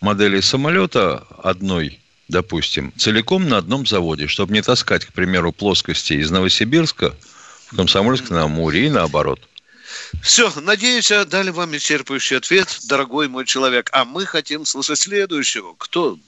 модели 0.00 0.40
самолета 0.40 1.26
одной 1.42 2.00
допустим, 2.28 2.92
целиком 2.96 3.48
на 3.48 3.58
одном 3.58 3.86
заводе, 3.86 4.26
чтобы 4.26 4.52
не 4.52 4.62
таскать, 4.62 5.04
к 5.04 5.12
примеру, 5.12 5.52
плоскости 5.52 6.14
из 6.14 6.30
Новосибирска 6.30 7.14
в 7.70 7.76
Комсомольск 7.76 8.30
на 8.30 8.44
Амуре 8.44 8.86
и 8.86 8.90
наоборот. 8.90 9.40
Все, 10.22 10.52
надеюсь, 10.60 11.10
дали 11.28 11.50
вам 11.50 11.74
исчерпывающий 11.74 12.36
ответ, 12.36 12.78
дорогой 12.84 13.28
мой 13.28 13.44
человек. 13.44 13.88
А 13.92 14.04
мы 14.04 14.26
хотим 14.26 14.64
слышать 14.64 14.98
следующего. 14.98 15.74
Кто? 15.78 16.18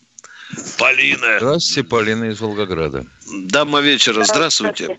Полина. 0.78 1.36
Здравствуйте, 1.38 1.88
Полина 1.88 2.24
из 2.24 2.40
Волгограда. 2.40 3.04
Дама 3.26 3.80
вечера, 3.80 4.24
здравствуйте. 4.24 4.98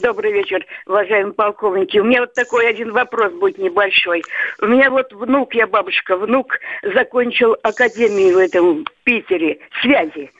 Добрый 0.00 0.32
вечер, 0.32 0.64
уважаемые 0.86 1.34
полковники. 1.34 1.98
У 1.98 2.04
меня 2.04 2.20
вот 2.20 2.32
такой 2.34 2.68
один 2.68 2.92
вопрос 2.92 3.32
будет 3.32 3.58
небольшой. 3.58 4.22
У 4.60 4.66
меня 4.66 4.90
вот 4.90 5.12
внук, 5.12 5.54
я 5.54 5.66
бабушка, 5.66 6.16
внук 6.16 6.58
закончил 6.94 7.56
академию 7.62 8.34
в 8.34 8.38
этом 8.38 8.86
Питере, 9.04 9.58
связи. 9.82 10.30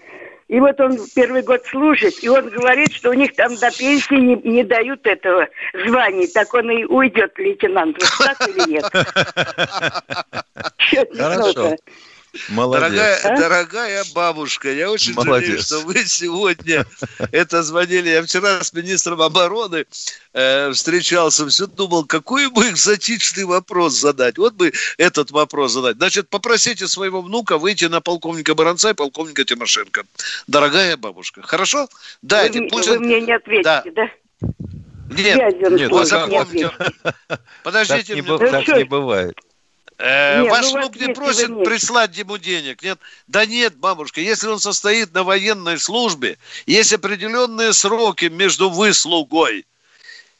И 0.46 0.60
вот 0.60 0.80
он 0.80 0.98
первый 1.14 1.42
год 1.42 1.66
служит, 1.66 2.22
и 2.22 2.28
он 2.28 2.48
говорит, 2.48 2.92
что 2.92 3.10
у 3.10 3.12
них 3.12 3.34
там 3.34 3.54
до 3.56 3.70
пенсии 3.70 4.14
не, 4.14 4.36
не 4.36 4.64
дают 4.64 5.06
этого 5.06 5.48
звания. 5.86 6.26
Так 6.32 6.54
он 6.54 6.70
и 6.70 6.84
уйдет, 6.84 7.38
лейтенант. 7.38 7.98
Вот 8.00 8.26
так 8.26 8.48
или 8.48 8.70
нет? 8.70 8.84
Хорошо. 11.18 11.76
Молодец. 12.48 12.90
Дорогая, 12.90 13.16
а? 13.24 13.36
дорогая 13.36 14.04
бабушка, 14.14 14.72
я 14.72 14.90
очень 14.90 15.14
Молодец. 15.14 15.46
жалею, 15.46 15.62
что 15.62 15.80
вы 15.80 16.04
сегодня 16.06 16.86
это 17.32 17.62
звонили. 17.62 18.10
Я 18.10 18.22
вчера 18.22 18.62
с 18.62 18.72
министром 18.72 19.22
обороны 19.22 19.86
э, 20.34 20.70
встречался, 20.72 21.46
все 21.46 21.66
думал, 21.66 22.04
какой 22.04 22.50
бы 22.50 22.68
экзотичный 22.68 23.44
вопрос 23.44 23.94
задать. 23.94 24.38
Вот 24.38 24.54
бы 24.54 24.72
этот 24.98 25.30
вопрос 25.30 25.72
задать. 25.72 25.96
Значит, 25.96 26.28
попросите 26.28 26.86
своего 26.86 27.22
внука 27.22 27.58
выйти 27.58 27.86
на 27.86 28.00
полковника 28.00 28.54
Баранца 28.54 28.90
и 28.90 28.94
полковника 28.94 29.44
Тимошенко. 29.44 30.04
Дорогая 30.46 30.96
бабушка. 30.96 31.42
Хорошо? 31.42 31.88
Дайте. 32.22 32.60
Вы, 32.60 32.68
пусть... 32.68 32.88
вы 32.88 32.98
мне 32.98 33.20
не 33.20 33.32
ответите, 33.32 33.62
да? 33.64 33.82
да? 33.94 34.10
Нет, 35.10 35.60
нет, 35.60 35.90
вот 35.90 36.06
запомните. 36.06 36.70
Подождите. 37.64 38.14
Так 38.22 38.40
не, 38.40 38.50
так 38.50 38.68
не 38.68 38.84
бывает. 38.84 39.34
Э, 39.98 40.42
нет, 40.42 40.50
ваш 40.50 40.66
ну, 40.66 40.78
внук 40.78 40.96
не 40.96 41.12
просит 41.12 41.48
нет. 41.48 41.64
прислать 41.64 42.16
ему 42.16 42.38
денег. 42.38 42.82
Нет? 42.82 43.00
Да 43.26 43.44
нет, 43.46 43.76
бабушка, 43.76 44.20
если 44.20 44.46
он 44.46 44.60
состоит 44.60 45.12
на 45.12 45.24
военной 45.24 45.78
службе, 45.78 46.38
есть 46.66 46.92
определенные 46.92 47.72
сроки 47.72 48.26
между 48.26 48.70
выслугой. 48.70 49.66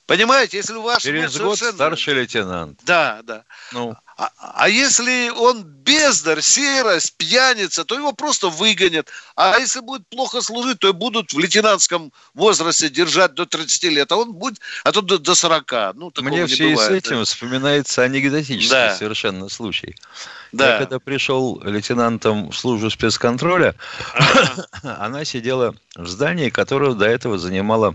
Понимаете, 0.06 0.58
если 0.58 0.74
у 0.74 0.82
вас... 0.82 1.02
Через 1.02 1.36
год 1.36 1.58
совершенно... 1.58 1.72
старший 1.72 2.14
лейтенант. 2.14 2.80
Да, 2.84 3.20
да. 3.24 3.44
Ну. 3.72 3.96
А, 4.18 4.32
а 4.54 4.68
если 4.68 5.30
он 5.30 5.62
бездарь, 5.62 6.42
серость, 6.42 7.14
пьяница, 7.16 7.84
то 7.84 7.94
его 7.94 8.12
просто 8.12 8.48
выгонят. 8.48 9.08
А 9.36 9.56
если 9.58 9.78
будет 9.78 10.08
плохо 10.08 10.40
служить, 10.40 10.80
то 10.80 10.88
и 10.88 10.92
будут 10.92 11.32
в 11.32 11.38
лейтенантском 11.38 12.12
возрасте 12.34 12.88
держать 12.88 13.34
до 13.34 13.46
30 13.46 13.84
лет, 13.84 14.10
а 14.10 14.16
он 14.16 14.32
будет, 14.32 14.58
а 14.82 14.90
то 14.90 15.02
до, 15.02 15.18
до 15.18 15.36
40. 15.36 15.94
Ну, 15.94 16.12
Мне 16.22 16.46
в 16.46 16.50
связи 16.50 16.74
с 16.74 16.88
этим 16.88 17.18
да. 17.18 17.24
вспоминается 17.24 18.02
анекдотический 18.02 18.68
да. 18.68 18.96
совершенно 18.96 19.48
случай. 19.48 19.94
Да. 20.50 20.72
Я 20.72 20.78
когда 20.78 20.98
пришел 20.98 21.62
лейтенантом 21.62 22.50
в 22.50 22.56
службу 22.56 22.90
спецконтроля, 22.90 23.76
она 24.82 25.24
сидела 25.24 25.76
в 25.94 26.08
здании, 26.08 26.50
которое 26.50 26.94
до 26.94 27.04
этого 27.04 27.38
занимала, 27.38 27.94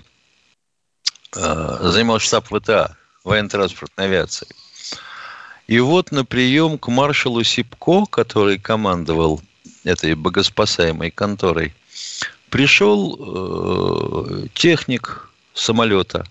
э, 1.36 1.78
занимал 1.82 2.20
штаб 2.20 2.48
ВТА, 2.48 2.96
военно-транспортной 3.26 4.06
авиации. 4.06 4.48
И 5.68 5.80
вот 5.80 6.12
на 6.12 6.26
прием 6.26 6.78
к 6.78 6.88
маршалу 6.90 7.44
Сипко, 7.44 8.06
который 8.06 8.60
командовал 8.60 9.42
этой 9.84 10.16
богоспасаемой 10.16 11.12
конторой, 11.12 11.74
пришел 12.50 13.18
э, 13.18 14.48
техник 14.54 15.30
самолета 15.54 16.26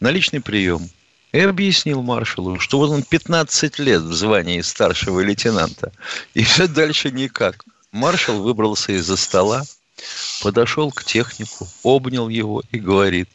на 0.00 0.10
личный 0.10 0.40
прием 0.40 0.88
и 1.32 1.40
объяснил 1.40 2.02
маршалу, 2.02 2.58
что 2.58 2.78
вот 2.78 2.90
он 2.90 3.02
15 3.02 3.78
лет 3.78 4.02
в 4.02 4.12
звании 4.12 4.60
старшего 4.60 5.20
лейтенанта, 5.20 5.92
и 6.34 6.44
все 6.44 6.68
дальше 6.68 7.10
никак. 7.10 7.64
Маршал 7.90 8.42
выбрался 8.42 8.92
из-за 8.92 9.16
стола, 9.16 9.64
подошел 10.42 10.90
к 10.92 11.04
технику, 11.04 11.68
обнял 11.82 12.28
его 12.28 12.62
и 12.70 12.78
говорит, 12.78 13.28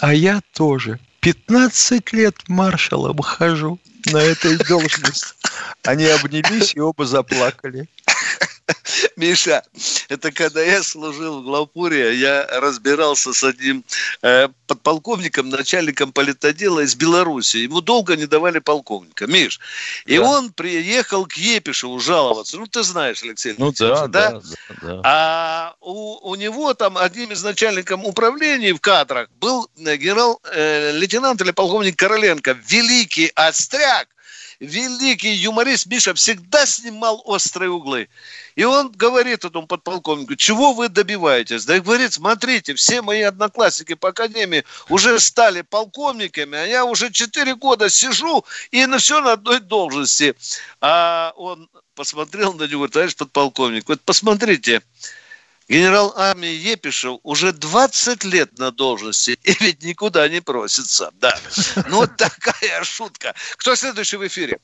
а 0.00 0.14
я 0.14 0.40
тоже 0.54 0.98
15 1.20 2.12
лет 2.12 2.34
маршалом 2.48 3.18
хожу 3.18 3.78
на 4.06 4.18
этой 4.18 4.56
должности. 4.56 5.34
Они 5.84 6.06
обнялись 6.06 6.74
и 6.74 6.80
оба 6.80 7.04
заплакали. 7.04 7.88
Миша, 9.16 9.62
это 10.08 10.32
когда 10.32 10.62
я 10.62 10.82
служил 10.82 11.40
в 11.40 11.44
Главпуре, 11.44 12.14
я 12.16 12.46
разбирался 12.46 13.32
с 13.32 13.42
одним 13.44 13.84
э, 14.22 14.48
подполковником, 14.66 15.48
начальником 15.48 16.12
политодела 16.12 16.80
из 16.80 16.94
Беларуси. 16.94 17.58
Ему 17.58 17.80
долго 17.80 18.16
не 18.16 18.26
давали 18.26 18.58
полковника. 18.58 19.26
Миш, 19.26 19.60
и 20.06 20.18
да. 20.18 20.22
он 20.22 20.52
приехал 20.52 21.26
к 21.26 21.34
Епишеву 21.34 21.98
жаловаться. 22.00 22.56
Ну, 22.58 22.66
ты 22.66 22.82
знаешь, 22.82 23.22
Алексей 23.22 23.54
Ну, 23.58 23.72
да, 23.78 24.06
да, 24.06 24.30
да, 24.30 24.42
да. 24.82 25.00
А 25.04 25.74
у, 25.80 26.30
у 26.30 26.34
него 26.34 26.74
там 26.74 26.96
одним 26.96 27.32
из 27.32 27.42
начальников 27.42 28.00
управления 28.04 28.72
в 28.74 28.80
кадрах 28.80 29.28
был 29.40 29.68
э, 29.78 29.96
генерал-лейтенант 29.96 31.40
э, 31.40 31.44
или 31.44 31.52
полковник 31.52 31.96
Короленко, 31.96 32.58
великий 32.68 33.32
остряк, 33.34 34.08
великий 34.60 35.32
юморист 35.32 35.86
Миша 35.86 36.14
всегда 36.14 36.66
снимал 36.66 37.22
острые 37.24 37.70
углы. 37.70 38.08
И 38.54 38.64
он 38.64 38.92
говорит 38.92 39.44
этому 39.44 39.66
подполковнику, 39.66 40.36
чего 40.36 40.74
вы 40.74 40.88
добиваетесь? 40.88 41.64
Да 41.64 41.76
и 41.76 41.80
говорит, 41.80 42.12
смотрите, 42.12 42.74
все 42.74 43.00
мои 43.02 43.22
одноклассники 43.22 43.94
по 43.94 44.10
академии 44.10 44.64
уже 44.88 45.18
стали 45.18 45.62
полковниками, 45.62 46.58
а 46.58 46.66
я 46.66 46.84
уже 46.84 47.10
4 47.10 47.54
года 47.56 47.88
сижу 47.88 48.44
и 48.70 48.84
на 48.86 48.98
все 48.98 49.20
на 49.20 49.32
одной 49.32 49.60
должности. 49.60 50.34
А 50.80 51.32
он 51.36 51.68
посмотрел 51.94 52.52
на 52.52 52.64
него, 52.64 52.86
товарищ 52.88 53.16
подполковник, 53.16 53.88
вот 53.88 54.00
посмотрите, 54.02 54.82
Генерал 55.70 56.12
армии 56.16 56.48
Епишев 56.48 57.20
уже 57.22 57.52
20 57.52 58.24
лет 58.24 58.58
на 58.58 58.72
должности 58.72 59.38
и 59.44 59.54
ведь 59.60 59.84
никуда 59.84 60.28
не 60.28 60.40
просится. 60.40 61.12
Да. 61.20 61.32
Ну, 61.88 61.98
вот 61.98 62.16
такая 62.16 62.82
шутка. 62.82 63.34
Кто 63.56 63.76
следующий 63.76 64.16
в 64.16 64.26
эфире? 64.26 64.58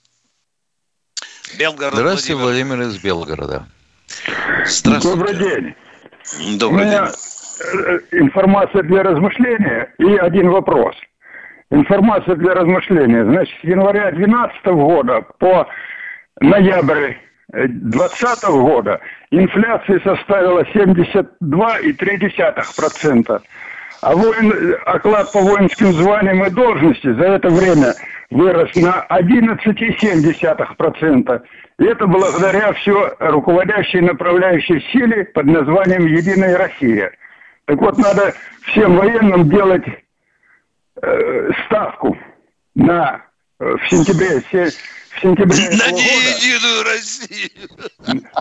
Белгород. 1.57 1.95
Здравствуйте, 1.95 2.35
Владимир, 2.35 2.77
Владимир 2.77 2.89
из 2.89 2.99
Белгорода. 2.99 3.69
Здравствуйте. 4.65 5.09
Добрый 5.09 5.35
день. 5.37 5.75
Добрый 6.59 6.83
У 6.83 6.87
меня 6.87 7.07
день. 7.07 7.15
Э, 7.87 7.99
информация 8.11 8.83
для 8.83 9.05
размышления 9.05 9.95
и 9.99 10.17
один 10.17 10.51
вопрос. 10.51 10.97
Информация 11.71 12.35
для 12.35 12.53
размышления. 12.55 13.25
Значит, 13.25 13.55
с 13.61 13.65
января 13.65 14.11
2012 14.11 14.67
года 14.67 15.21
по 15.39 15.69
ноябрь 16.41 17.15
2020 17.53 18.49
года 18.49 19.01
инфляция 19.31 20.01
составила 20.01 20.63
72,3%. 20.63 23.43
А 24.03 24.15
воин, 24.15 24.77
оклад 24.85 25.33
по 25.33 25.41
воинским 25.41 25.91
званиям 25.93 26.45
и 26.45 26.51
должности 26.51 27.11
за 27.15 27.25
это 27.25 27.49
время 27.49 27.95
вырос 28.31 28.77
на 28.77 29.07
11,7%. 29.09 31.43
И 31.79 31.85
это 31.85 32.07
благодаря 32.07 32.73
все 32.75 33.17
руководящей 33.19 34.01
направляющей 34.01 34.81
силе 34.93 35.25
под 35.27 35.45
названием 35.47 36.07
«Единая 36.07 36.59
Россия». 36.59 37.13
Так 37.67 37.81
вот, 37.81 37.99
надо 37.99 38.33
всем 38.63 38.97
военным 38.97 39.49
делать 39.49 39.85
э, 41.03 41.51
ставку 41.67 42.17
на 42.75 43.23
э, 43.59 43.77
в 43.77 43.91
сентябре 43.91 44.41
в 45.17 45.23
сентябре 45.23 45.69
На 45.71 45.87
единую 45.87 46.85
Россию. 46.85 47.51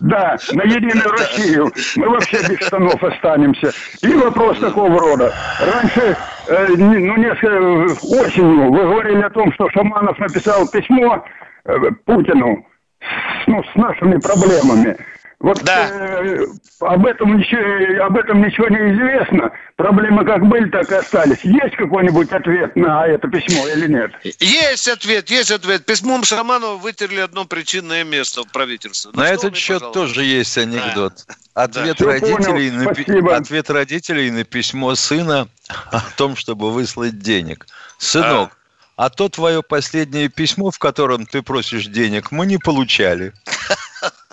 Да, 0.01 0.37
на 0.53 0.63
единую 0.63 1.09
Россию. 1.09 1.71
Мы 1.95 2.09
вообще 2.09 2.37
без 2.47 2.65
штанов 2.67 3.03
останемся. 3.03 3.71
И 4.01 4.13
вопрос 4.13 4.59
такого 4.59 4.99
рода. 4.99 5.33
Раньше, 5.59 6.17
э, 6.47 6.67
ну, 6.77 7.17
несколько 7.17 7.47
э, 7.47 7.85
осенью 8.19 8.71
вы 8.71 8.81
говорили 8.81 9.21
о 9.21 9.29
том, 9.29 9.51
что 9.53 9.69
Шаманов 9.69 10.17
написал 10.19 10.67
письмо 10.67 11.23
э, 11.65 11.75
Путину 12.05 12.65
с, 12.99 13.47
ну, 13.47 13.63
с 13.63 13.75
нашими 13.75 14.17
проблемами. 14.17 14.97
Вот 15.45 15.63
да. 15.63 15.87
э, 15.91 16.43
об 16.79 17.05
этом 17.05 17.37
ничего, 17.37 18.03
об 18.03 18.17
этом 18.17 18.41
ничего 18.41 18.67
не 18.67 18.77
известно. 18.95 19.51
Проблемы 19.75 20.25
как 20.25 20.43
были, 20.47 20.71
так 20.71 20.91
и 20.91 20.95
остались. 20.95 21.43
Есть 21.43 21.75
какой-нибудь 21.75 22.31
ответ 22.31 22.75
на 22.75 23.05
это 23.05 23.27
письмо 23.27 23.67
или 23.67 23.87
нет? 23.87 24.11
Есть 24.39 24.87
ответ, 24.87 25.29
есть 25.29 25.51
ответ. 25.51 25.85
Письмом 25.85 26.23
Шаманова 26.23 26.77
вытерли 26.77 27.19
одно 27.19 27.45
причинное 27.45 28.03
место 28.03 28.41
в 28.41 28.51
правительстве. 28.51 29.11
Ну, 29.13 29.21
на 29.21 29.29
этот 29.29 29.51
мне, 29.51 29.59
счет 29.59 29.81
пожалуйста. 29.81 29.99
тоже 29.99 30.23
есть 30.23 30.57
анекдот. 30.57 31.13
Да. 31.27 31.63
Ответ, 31.65 31.97
да. 31.99 32.05
родителей 32.07 32.71
на, 32.71 33.35
ответ 33.35 33.69
родителей 33.69 34.31
на 34.31 34.45
письмо 34.45 34.95
сына 34.95 35.47
о 35.91 36.01
том, 36.17 36.35
чтобы 36.35 36.71
выслать 36.71 37.19
денег. 37.19 37.67
Сынок, 37.99 38.49
а 38.97 39.05
а 39.05 39.09
то 39.11 39.29
твое 39.29 39.61
последнее 39.61 40.27
письмо, 40.27 40.71
в 40.71 40.79
котором 40.79 41.27
ты 41.27 41.43
просишь 41.43 41.85
денег, 41.85 42.31
мы 42.31 42.47
не 42.47 42.57
получали. 42.57 43.33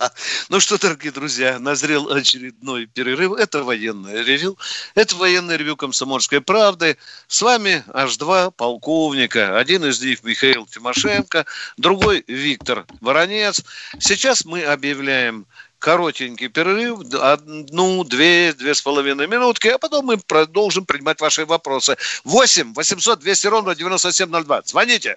Ну 0.48 0.60
что, 0.60 0.78
дорогие 0.78 1.12
друзья, 1.12 1.58
назрел 1.58 2.10
очередной 2.10 2.86
перерыв. 2.86 3.32
Это 3.32 3.62
военное 3.64 4.22
ревю. 4.22 4.56
Это 4.94 5.16
военное 5.16 5.56
ревю 5.56 5.76
«Комсомольской 5.76 6.40
правды». 6.40 6.96
С 7.28 7.42
вами 7.42 7.84
аж 7.92 8.16
два 8.16 8.50
полковника. 8.50 9.58
Один 9.58 9.84
из 9.84 10.00
них 10.00 10.22
Михаил 10.24 10.66
Тимошенко, 10.66 11.46
другой 11.76 12.24
Виктор 12.26 12.86
Воронец. 13.00 13.62
Сейчас 13.98 14.44
мы 14.44 14.62
объявляем 14.64 15.46
коротенький 15.78 16.48
перерыв, 16.48 17.00
одну, 17.14 18.04
две, 18.04 18.52
две 18.52 18.74
с 18.74 18.80
половиной 18.80 19.26
минутки, 19.26 19.66
а 19.68 19.78
потом 19.78 20.06
мы 20.06 20.16
продолжим 20.16 20.86
принимать 20.86 21.20
ваши 21.20 21.44
вопросы. 21.44 21.96
8 22.24 22.74
800 22.74 23.18
200 23.18 23.46
ровно 23.48 23.74
9702. 23.74 24.62
Звоните. 24.64 25.16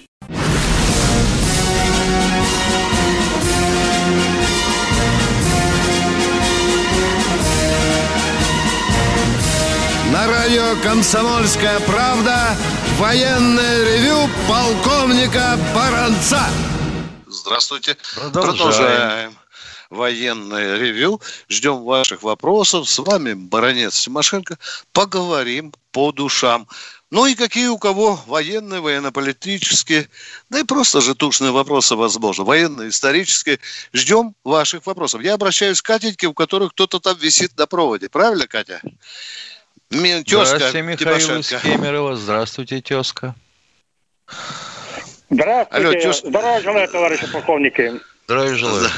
Радио 10.71 10.83
«Комсомольская 10.83 11.79
правда» 11.81 12.55
военное 12.97 13.83
ревю 13.83 14.29
полковника 14.47 15.57
Баранца. 15.75 16.41
Здравствуйте. 17.27 17.97
Продолжаем. 18.15 18.57
Продолжаем 18.57 19.37
военное 19.89 20.77
ревю. 20.77 21.21
Ждем 21.49 21.83
ваших 21.83 22.23
вопросов. 22.23 22.89
С 22.89 22.99
вами 22.99 23.33
Баронец 23.33 23.99
Тимошенко. 23.99 24.57
Поговорим 24.93 25.73
по 25.91 26.11
душам. 26.11 26.67
Ну 27.09 27.25
и 27.25 27.35
какие 27.35 27.67
у 27.67 27.77
кого 27.77 28.21
военные, 28.25 28.79
военно-политические, 28.79 30.07
да 30.49 30.59
и 30.59 30.63
просто 30.63 31.01
же 31.01 31.13
тушные 31.13 31.51
вопросы, 31.51 31.95
возможно, 31.95 32.45
военно-исторические. 32.45 33.59
Ждем 33.93 34.33
ваших 34.45 34.85
вопросов. 34.85 35.21
Я 35.21 35.33
обращаюсь 35.33 35.81
к 35.81 35.85
Катеньке, 35.85 36.27
у 36.27 36.33
которых 36.33 36.71
кто-то 36.71 37.01
там 37.01 37.17
висит 37.17 37.57
на 37.57 37.67
проводе. 37.67 38.07
Правильно, 38.07 38.47
Катя? 38.47 38.81
Тезка 39.91 40.45
Здравствуйте, 40.45 40.81
Михаил 40.83 41.39
из 41.39 41.49
Кемерово. 41.49 42.15
Здравствуйте, 42.15 42.81
тезка. 42.81 43.35
Здравствуйте. 45.29 45.87
Алло, 45.87 45.93
тезка. 45.93 46.27
Здравия 46.29 46.61
желаю, 46.61 46.87
товарищи 46.87 47.31
полковники. 47.31 47.91
Здравия 48.25 48.55
желаю. 48.55 48.89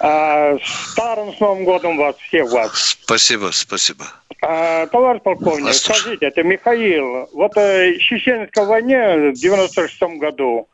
А, 0.00 0.56
старым 0.92 1.34
с 1.34 1.40
Новым 1.40 1.64
годом 1.64 1.98
вас, 1.98 2.16
всех 2.16 2.50
вас. 2.50 2.96
Спасибо, 3.02 3.50
спасибо. 3.52 4.06
А, 4.40 4.86
товарищ 4.86 5.22
полковник, 5.22 5.66
вас 5.66 5.80
скажите, 5.80 6.26
это 6.26 6.42
Михаил, 6.42 7.28
вот 7.32 7.56
э, 7.56 7.94
в 7.94 7.98
Чеченской 7.98 8.64
войне 8.66 9.32
в 9.32 9.34
96 9.34 10.02
году 10.18 10.68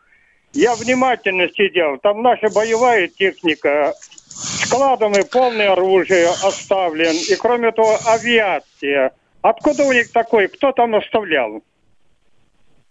я 0.52 0.74
внимательно 0.76 1.48
сидел, 1.48 1.98
там 1.98 2.22
наша 2.22 2.48
боевая 2.50 3.08
техника, 3.08 3.94
складами 4.28 5.22
полное 5.22 5.72
оружие 5.72 6.28
оставлен, 6.28 7.14
и 7.14 7.34
кроме 7.36 7.72
того 7.72 7.98
авиация– 8.06 9.12
Откуда 9.42 9.84
у 9.84 9.92
них 9.92 10.10
такой? 10.12 10.48
Кто 10.48 10.72
там 10.72 10.94
оставлял? 10.94 11.62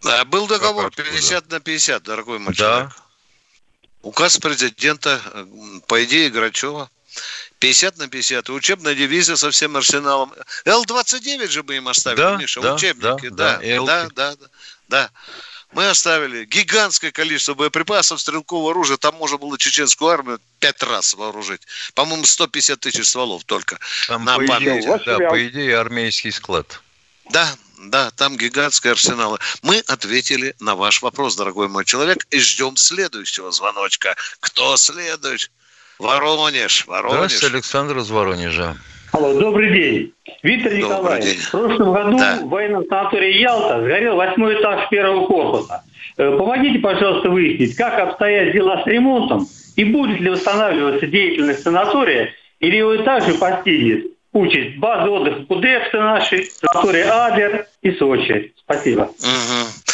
А, 0.04 0.26
был 0.26 0.48
договор 0.48 0.92
50 0.92 1.50
на 1.50 1.60
50, 1.60 2.04
дорогой 2.04 2.40
мой 2.40 2.54
да. 2.54 2.56
человек. 2.56 2.92
Указ 4.02 4.38
президента, 4.38 5.20
по 5.88 6.04
идее, 6.04 6.30
Грачева. 6.30 6.90
50 7.60 7.98
на 7.98 8.08
50. 8.08 8.50
Учебная 8.50 8.96
дивизия 8.96 9.36
со 9.36 9.52
всем 9.52 9.78
арсеналом. 9.78 10.34
Л-29 10.66 11.48
же 11.48 11.62
бы 11.62 11.76
им 11.76 11.88
оставили, 11.88 12.22
да, 12.22 12.36
Миша, 12.38 12.62
да, 12.62 12.76
учебники. 12.76 13.30
Да, 13.30 13.60
да, 13.60 13.84
да, 13.86 14.10
да, 14.10 14.36
да, 14.36 14.48
да. 14.88 15.12
Мы 15.72 15.88
оставили 15.88 16.46
гигантское 16.46 17.12
количество 17.12 17.54
боеприпасов, 17.54 18.20
стрелкового 18.20 18.72
оружия. 18.72 18.98
Там 18.98 19.16
можно 19.16 19.38
было 19.38 19.58
чеченскую 19.58 20.12
армию 20.12 20.40
пять 20.60 20.84
раз 20.84 21.14
вооружить. 21.14 21.62
По-моему, 21.94 22.26
150 22.26 22.80
тысяч 22.80 23.08
стволов 23.08 23.46
только. 23.46 23.80
Там, 24.08 24.26
на 24.26 24.36
по, 24.36 24.44
идее, 24.44 25.00
да, 25.06 25.18
по 25.18 25.48
идее, 25.48 25.78
армейский 25.78 26.32
склад. 26.32 26.82
Да, 27.30 27.56
да, 27.78 28.12
там 28.12 28.38
гигантские 28.38 28.92
арсеналы. 28.92 29.40
Мы 29.62 29.80
ответили 29.88 30.56
на 30.60 30.76
ваш 30.76 31.02
вопрос, 31.02 31.36
дорогой 31.36 31.70
мой 31.70 31.86
человек, 31.86 32.28
и 32.32 32.40
ждем 32.40 32.76
следующего 32.76 33.52
звоночка. 33.52 34.16
Кто 34.42 34.76
следует? 34.76 35.50
Воронеж, 36.00 36.86
Воронеж. 36.88 37.16
Здравствуйте, 37.16 37.56
Александр 37.56 37.98
из 38.00 38.10
Воронежа. 38.10 38.78
Алло, 39.12 39.34
добрый 39.34 39.74
день. 39.74 40.14
Виктор 40.42 40.72
добрый 40.72 40.88
Николаевич, 40.88 41.26
день. 41.26 41.42
в 41.42 41.52
прошлом 41.52 41.94
году 41.94 42.18
да. 42.18 42.40
в 42.42 42.50
военном 42.50 42.86
санатории 42.88 43.40
Ялта 43.40 43.82
сгорел 43.82 44.16
восьмой 44.16 44.60
этаж 44.60 44.90
первого 44.90 45.28
корпуса. 45.28 45.84
Э, 46.18 46.38
помогите, 46.38 46.80
пожалуйста, 46.80 47.30
выяснить, 47.30 47.76
как 47.76 48.00
обстоят 48.00 48.54
дела 48.54 48.82
с 48.84 48.88
ремонтом 48.88 49.48
и 49.76 49.84
будет 49.84 50.20
ли 50.22 50.30
восстанавливаться 50.30 51.08
деятельность 51.08 51.64
санатория 51.64 52.34
или 52.60 52.78
его 52.78 52.98
также 53.04 53.34
постигнет 53.34 54.06
участь 54.32 54.78
базы 54.78 55.10
отдыха 55.10 55.44
Кудепса 55.46 55.98
нашей, 55.98 56.46
санатория 56.46 57.26
Адер 57.26 57.68
и 57.82 57.92
Сочи. 57.92 58.54
Спасибо. 58.64 59.04
Угу. 59.04 59.92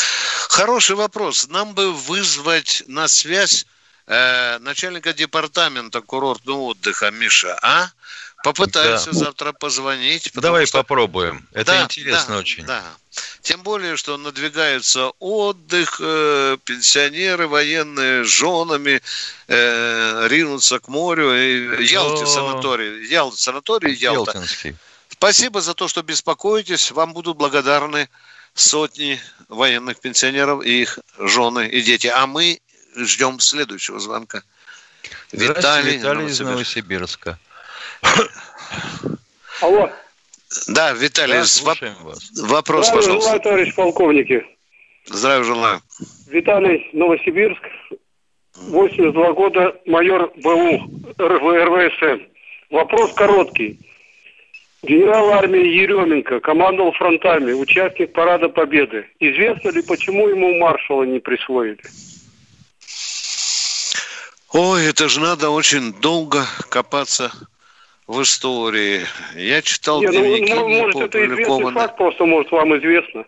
Хороший 0.49 0.95
вопрос. 0.95 1.47
Нам 1.49 1.73
бы 1.73 1.91
вызвать 1.91 2.83
на 2.87 3.07
связь 3.07 3.65
э, 4.05 4.59
начальника 4.59 5.13
департамента 5.13 6.01
курортного 6.01 6.61
отдыха 6.61 7.09
Миша, 7.09 7.57
а? 7.63 7.87
Попытаемся 8.43 9.11
да. 9.11 9.17
завтра 9.17 9.51
позвонить. 9.51 10.31
Давай 10.33 10.65
что... 10.65 10.77
попробуем. 10.79 11.47
Это 11.53 11.71
да, 11.71 11.83
интересно 11.83 12.35
да, 12.35 12.39
очень. 12.39 12.65
Да. 12.65 12.83
Тем 13.41 13.63
более, 13.63 13.97
что 13.97 14.17
надвигается 14.17 15.11
отдых, 15.19 15.99
э, 15.99 16.57
пенсионеры 16.63 17.47
военные 17.47 18.23
с 18.23 18.27
женами 18.27 19.01
э, 19.47 20.27
ринутся 20.27 20.79
к 20.79 20.87
морю. 20.87 21.33
И 21.35 21.85
Ялте 21.85 22.25
санаторий. 22.25 23.07
Ялта, 23.07 23.37
санаторий 23.37 23.93
Ялта. 23.93 24.31
Ялтинский. 24.31 24.75
Спасибо 25.09 25.61
за 25.61 25.73
то, 25.73 25.87
что 25.87 26.03
беспокоитесь. 26.03 26.91
Вам 26.91 27.13
будут 27.13 27.37
благодарны 27.37 28.07
сотни 28.53 29.19
военных 29.47 29.99
пенсионеров 29.99 30.63
и 30.63 30.83
их 30.83 30.99
жены 31.17 31.67
и 31.67 31.81
дети. 31.81 32.07
А 32.07 32.27
мы 32.27 32.59
ждем 32.95 33.39
следующего 33.39 33.99
звонка. 33.99 34.43
Виталий, 35.31 35.97
Виталий 35.97 36.27
из 36.27 36.39
Новосибирска. 36.39 37.39
Алло. 39.61 39.89
Да, 40.67 40.93
Виталий, 40.93 41.33
да, 41.33 41.63
воп... 41.63 41.77
вас. 42.03 42.31
вопрос, 42.35 42.87
Здравия 42.87 43.01
пожалуйста. 43.01 43.21
Желаю, 43.21 43.41
товарищ 43.41 43.75
полковники. 43.75 44.45
Здравия 45.05 45.43
желаю. 45.43 45.81
Виталий, 46.27 46.89
Новосибирск, 46.93 47.61
82 48.55 49.33
года, 49.33 49.75
майор 49.85 50.31
БУ 50.37 50.89
РВСН. 51.17 52.23
Вопрос 52.69 53.13
короткий. 53.13 53.79
Генерал 54.83 55.31
армии 55.31 55.65
Еременко 55.65 56.39
командовал 56.39 56.91
фронтами, 56.93 57.51
участник 57.51 58.13
Парада 58.13 58.47
Победы. 58.47 59.07
Известно 59.19 59.69
ли, 59.69 59.81
почему 59.81 60.27
ему 60.29 60.57
маршала 60.59 61.03
не 61.03 61.19
присвоили? 61.19 61.79
Ой, 64.53 64.85
это 64.85 65.09
же 65.09 65.19
надо 65.19 65.49
очень 65.49 65.93
долго 65.93 66.45
копаться 66.69 67.31
в 68.07 68.21
истории. 68.21 69.05
Я 69.35 69.61
читал 69.61 70.01
не, 70.01 70.07
ну, 70.07 70.13
дневники. 70.13 70.53
Ну, 70.53 70.67
может, 70.69 70.95
это 70.95 71.25
известный 71.25 71.73
факт, 71.73 71.97
просто, 71.97 72.25
может, 72.25 72.51
вам 72.51 72.77
известно. 72.77 73.25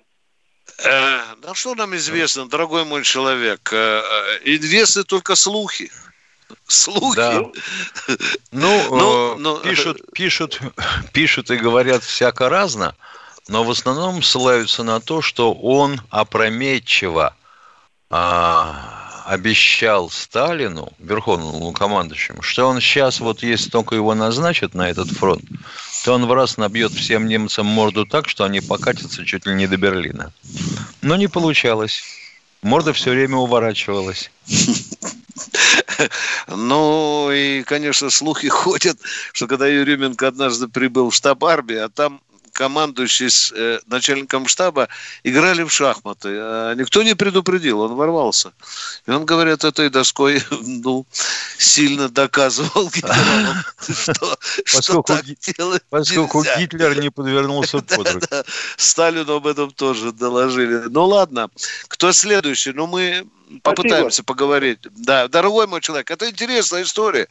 Э, 0.85 1.19
да 1.41 1.53
что 1.53 1.75
нам 1.75 1.95
известно, 1.95 2.47
дорогой 2.47 2.85
мой 2.85 3.03
человек? 3.03 3.69
Э, 3.73 4.01
э 4.01 4.39
известны 4.45 5.03
только 5.03 5.35
слухи. 5.35 5.91
Слухи. 6.65 7.15
Да. 7.17 7.41
Ну, 8.51 8.95
ну, 8.95 9.35
ну, 9.37 9.57
пишут, 9.59 10.01
пишут, 10.13 10.59
пишут 11.13 11.51
и 11.51 11.57
говорят 11.57 12.03
всяко 12.03 12.49
разно, 12.49 12.95
но 13.47 13.63
в 13.63 13.69
основном 13.69 14.23
ссылаются 14.23 14.83
на 14.83 14.99
то, 14.99 15.21
что 15.21 15.53
он 15.53 16.01
опрометчиво 16.09 17.35
а, 18.09 18.98
обещал 19.29 20.09
Сталину, 20.09 20.91
верховному 20.97 21.71
командующему, 21.71 22.41
что 22.41 22.65
он 22.65 22.81
сейчас, 22.81 23.19
вот 23.19 23.43
если 23.43 23.69
только 23.69 23.93
его 23.93 24.15
назначат 24.15 24.73
на 24.73 24.89
этот 24.89 25.11
фронт, 25.11 25.43
то 26.03 26.15
он 26.15 26.25
в 26.25 26.33
раз 26.33 26.57
набьет 26.57 26.91
всем 26.93 27.27
немцам 27.27 27.67
морду 27.67 28.07
так, 28.07 28.27
что 28.27 28.43
они 28.43 28.59
покатятся 28.59 29.23
чуть 29.25 29.45
ли 29.45 29.53
не 29.53 29.67
до 29.67 29.77
Берлина. 29.77 30.33
Но 31.03 31.15
не 31.15 31.27
получалось. 31.27 32.01
Морда 32.63 32.91
все 32.91 33.11
время 33.11 33.37
уворачивалась. 33.37 34.31
Ну, 36.47 37.29
и, 37.31 37.61
конечно, 37.63 38.09
слухи 38.09 38.47
ходят, 38.47 38.97
что 39.33 39.47
когда 39.47 39.67
Юрьеменко 39.67 40.27
однажды 40.27 40.67
прибыл 40.67 41.11
в 41.11 41.15
штаб 41.15 41.43
армии, 41.43 41.75
а 41.75 41.89
там 41.89 42.21
командующий 42.59 43.29
с 43.29 43.53
э, 43.55 43.79
начальником 43.87 44.45
штаба 44.45 44.89
играли 45.23 45.63
в 45.63 45.71
шахматы. 45.71 46.27
А 46.37 46.73
никто 46.75 47.03
не 47.03 47.15
предупредил, 47.15 47.79
он 47.79 47.95
ворвался. 47.95 48.51
И 49.07 49.11
он, 49.11 49.25
говорят, 49.25 49.63
этой 49.63 49.89
доской 49.89 50.43
ну, 50.61 51.05
сильно 51.57 52.09
доказывал 52.09 52.89
генералам, 52.93 53.63
что, 53.79 54.37
что 54.65 55.01
так 55.03 55.23
делать 55.23 55.83
Поскольку 55.89 56.43
Гитлер 56.57 56.99
не 56.99 57.09
подвернулся 57.09 57.77
под 57.97 58.13
руку. 58.13 58.27
Сталину 58.75 59.35
об 59.35 59.47
этом 59.47 59.71
тоже 59.71 60.11
доложили. 60.11 60.83
Ну 60.89 61.05
ладно, 61.05 61.49
кто 61.87 62.11
следующий? 62.11 62.73
Ну 62.73 62.87
мы 62.87 63.25
попытаемся 63.63 64.17
Спасибо. 64.17 64.25
поговорить. 64.25 64.79
Да, 64.91 65.27
дорогой 65.27 65.67
мой 65.67 65.81
человек, 65.81 66.11
это 66.11 66.29
интересная 66.29 66.83
история. 66.83 67.27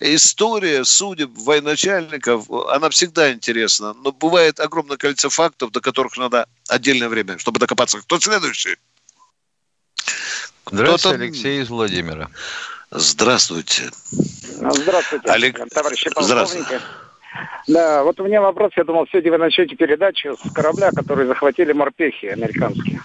История 0.00 0.84
судеб 0.84 1.30
военачальников, 1.34 2.50
она 2.70 2.90
всегда 2.90 3.32
интересна. 3.32 3.94
Но 3.94 4.12
бывает 4.12 4.60
огромное 4.60 4.96
количество 4.96 5.30
фактов, 5.30 5.72
до 5.72 5.80
которых 5.80 6.16
надо 6.16 6.46
отдельное 6.68 7.08
время, 7.08 7.38
чтобы 7.38 7.58
докопаться. 7.58 8.00
Кто 8.00 8.20
следующий? 8.20 8.76
Здравствуйте, 10.70 11.22
Алексей 11.22 11.62
из 11.62 11.68
Владимира. 11.68 12.30
Здравствуйте. 12.90 13.90
Здравствуйте, 14.10 15.30
Олег... 15.30 15.58
товарищи 15.70 16.10
полковники. 16.10 16.80
Да, 17.66 18.02
вот 18.02 18.20
у 18.20 18.24
меня 18.24 18.42
вопрос, 18.42 18.72
я 18.76 18.84
думал, 18.84 19.06
сегодня 19.10 19.30
вы 19.32 19.38
начнете 19.38 19.74
передачу 19.74 20.36
с 20.36 20.52
корабля, 20.52 20.90
который 20.90 21.26
захватили 21.26 21.72
морпехи 21.72 22.26
американские. 22.26 23.02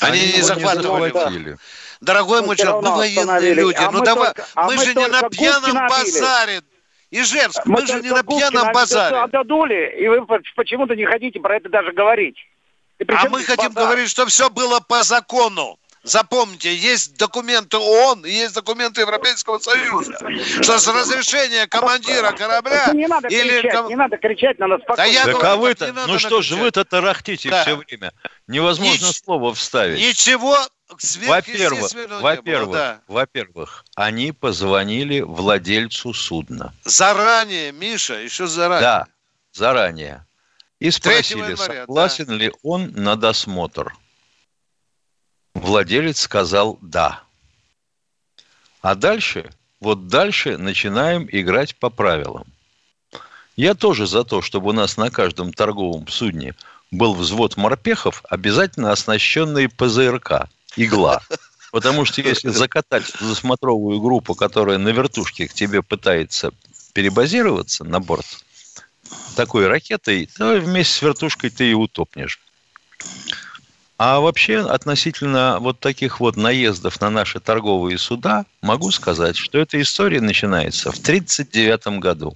Они, 0.00 0.20
Они 0.20 0.32
не 0.34 0.42
захватывали. 0.42 1.56
Дорогой 2.00 2.42
мой 2.42 2.56
человек, 2.56 2.82
мы 2.82 2.96
военные 2.96 3.54
люди. 3.54 3.76
А 3.78 3.90
ну 3.90 4.00
давай, 4.02 4.28
только, 4.28 4.46
а 4.54 4.66
мы, 4.66 4.76
мы 4.76 4.84
же 4.84 4.94
не 4.94 5.06
на 5.06 5.28
пьяном 5.28 5.88
базаре. 5.88 6.62
Ижевск, 7.10 7.66
мы, 7.66 7.80
мы 7.80 7.86
же 7.86 8.00
не 8.00 8.10
на 8.10 8.22
пьяном 8.22 8.72
базаре. 8.72 9.16
Отдадули, 9.16 9.96
и 9.98 10.08
вы 10.08 10.24
почему-то 10.56 10.94
не 10.94 11.04
хотите 11.04 11.40
про 11.40 11.56
это 11.56 11.68
даже 11.68 11.92
говорить. 11.92 12.36
А 13.08 13.28
мы 13.28 13.42
хотим 13.42 13.72
базар? 13.72 13.84
говорить, 13.84 14.10
что 14.10 14.26
все 14.26 14.48
было 14.48 14.80
по 14.80 15.02
закону. 15.02 15.78
Запомните, 16.02 16.74
есть 16.74 17.18
документы 17.18 17.76
ООН 17.76 18.24
и 18.24 18.30
есть 18.30 18.54
документы 18.54 19.02
Европейского 19.02 19.58
Союза, 19.58 20.16
что 20.62 20.78
с 20.78 20.88
разрешения 20.88 21.66
командира 21.66 22.32
корабля 22.32 22.90
не 22.94 23.06
надо 23.06 23.28
или... 23.28 23.60
Кричать, 23.60 23.88
не 23.88 23.96
надо 23.96 24.16
кричать 24.16 24.58
на 24.58 24.66
нас 24.66 24.80
Да 24.96 25.04
я 25.04 25.24
говорю, 25.26 25.46
а 25.46 25.56
вы-то, 25.56 25.92
ну 26.06 26.18
что 26.18 26.40
же 26.40 26.56
вы-то 26.56 26.84
тарахтите 26.86 27.50
да. 27.50 27.62
все 27.62 27.76
время? 27.76 28.12
Невозможно 28.46 29.06
Нич... 29.06 29.16
слово 29.22 29.54
вставить. 29.54 30.00
Ничего 30.00 30.56
во-первых, 31.26 31.92
во-первых, 32.20 32.72
да. 32.72 33.00
во-первых, 33.06 33.84
они 33.94 34.32
позвонили 34.32 35.20
владельцу 35.20 36.12
судна. 36.12 36.74
Заранее, 36.84 37.72
Миша, 37.72 38.14
еще 38.14 38.46
заранее. 38.46 38.80
Да, 38.80 39.06
заранее. 39.52 40.26
И 40.78 40.90
спросили, 40.90 41.40
января, 41.40 41.82
согласен 41.82 42.26
да. 42.26 42.34
ли 42.34 42.52
он 42.62 42.90
на 42.94 43.16
досмотр. 43.16 43.94
Владелец 45.54 46.20
сказал 46.20 46.78
«да». 46.80 47.22
А 48.82 48.94
дальше, 48.94 49.50
вот 49.80 50.08
дальше 50.08 50.56
начинаем 50.56 51.28
играть 51.30 51.76
по 51.76 51.90
правилам. 51.90 52.46
Я 53.56 53.74
тоже 53.74 54.06
за 54.06 54.24
то, 54.24 54.40
чтобы 54.40 54.70
у 54.70 54.72
нас 54.72 54.96
на 54.96 55.10
каждом 55.10 55.52
торговом 55.52 56.08
судне 56.08 56.54
был 56.90 57.14
взвод 57.14 57.56
морпехов, 57.56 58.22
обязательно 58.28 58.90
оснащенный 58.90 59.68
ПЗРК, 59.68 60.48
игла. 60.76 61.20
Потому 61.72 62.04
что 62.04 62.20
если 62.20 62.48
закатать 62.48 63.06
засмотровую 63.20 64.00
группу, 64.00 64.34
которая 64.34 64.78
на 64.78 64.88
вертушке 64.88 65.46
к 65.46 65.52
тебе 65.52 65.82
пытается 65.82 66.52
перебазироваться 66.94 67.84
на 67.84 68.00
борт 68.00 68.26
такой 69.36 69.66
ракетой, 69.66 70.28
то 70.36 70.58
вместе 70.58 70.94
с 70.94 71.02
вертушкой 71.02 71.50
ты 71.50 71.70
и 71.70 71.74
утопнешь. 71.74 72.40
А 74.02 74.18
вообще 74.18 74.60
относительно 74.60 75.58
вот 75.60 75.78
таких 75.78 76.20
вот 76.20 76.38
наездов 76.38 76.98
на 77.02 77.10
наши 77.10 77.38
торговые 77.38 77.98
суда 77.98 78.46
могу 78.62 78.90
сказать, 78.92 79.36
что 79.36 79.58
эта 79.58 79.78
история 79.78 80.22
начинается 80.22 80.90
в 80.90 80.98
1939 80.98 82.00
году, 82.00 82.34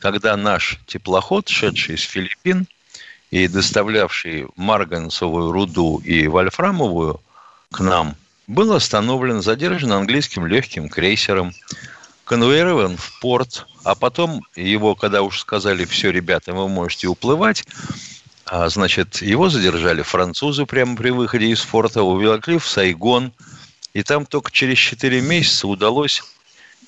когда 0.00 0.34
наш 0.38 0.80
теплоход, 0.86 1.46
шедший 1.50 1.96
из 1.96 2.00
Филиппин 2.04 2.66
и 3.30 3.48
доставлявший 3.48 4.46
марганцевую 4.56 5.52
руду 5.52 5.98
и 5.98 6.26
вольфрамовую 6.26 7.20
к 7.70 7.80
нам, 7.80 8.16
был 8.46 8.72
остановлен, 8.72 9.42
задержан 9.42 9.92
английским 9.92 10.46
легким 10.46 10.88
крейсером, 10.88 11.52
конвоирован 12.24 12.96
в 12.96 13.20
порт, 13.20 13.66
а 13.84 13.94
потом 13.94 14.40
его, 14.56 14.94
когда 14.94 15.20
уж 15.20 15.40
сказали, 15.40 15.84
все, 15.84 16.10
ребята, 16.10 16.54
вы 16.54 16.66
можете 16.66 17.08
уплывать, 17.08 17.66
значит, 18.50 19.22
его 19.22 19.48
задержали 19.48 20.02
французы 20.02 20.66
прямо 20.66 20.96
при 20.96 21.10
выходе 21.10 21.46
из 21.46 21.60
форта, 21.60 22.02
увезли 22.02 22.58
в 22.58 22.66
Сайгон. 22.66 23.32
И 23.94 24.02
там 24.02 24.26
только 24.26 24.50
через 24.50 24.78
4 24.78 25.20
месяца 25.20 25.66
удалось 25.66 26.22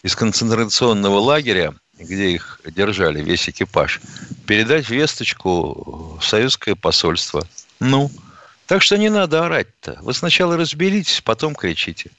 из 0.03 0.15
концентрационного 0.15 1.19
лагеря, 1.19 1.75
где 1.99 2.31
их 2.31 2.61
держали, 2.65 3.23
весь 3.23 3.49
экипаж, 3.49 4.01
передать 4.47 4.89
весточку 4.89 6.19
в 6.21 6.25
советское 6.25 6.75
посольство. 6.75 7.47
Ну, 7.79 8.11
так 8.67 8.83
что 8.83 8.97
не 8.97 9.11
надо 9.11 9.45
орать-то. 9.45 9.99
Вы 10.03 10.15
сначала 10.15 10.57
разберитесь, 10.57 11.21
потом 11.21 11.55
кричите. 11.55 12.11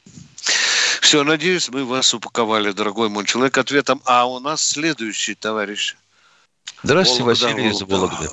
Все, 1.01 1.23
надеюсь, 1.23 1.69
мы 1.69 1.85
вас 1.85 2.13
упаковали, 2.13 2.71
дорогой 2.71 3.09
мой 3.09 3.25
человек, 3.25 3.57
ответом. 3.57 4.01
А 4.05 4.25
у 4.25 4.39
нас 4.39 4.61
следующий 4.61 5.35
товарищ. 5.35 5.95
Здравствуйте, 6.83 7.23
Вологда, 7.23 7.45
Василий 7.47 7.69
из 7.69 7.81
Вологды. 7.81 8.29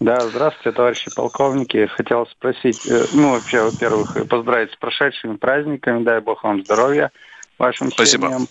Да, 0.00 0.18
здравствуйте, 0.20 0.72
товарищи 0.74 1.10
полковники. 1.14 1.86
Хотел 1.86 2.26
спросить, 2.26 2.86
э, 2.86 3.04
ну, 3.12 3.32
вообще, 3.32 3.60
во-первых, 3.60 4.16
поздравить 4.28 4.72
с 4.72 4.76
прошедшими 4.76 5.36
праздниками, 5.36 6.02
дай 6.02 6.20
бог 6.20 6.42
вам 6.42 6.64
здоровья 6.64 7.10
вашим 7.58 7.92
Спасибо. 7.92 8.28
семьям. 8.28 8.48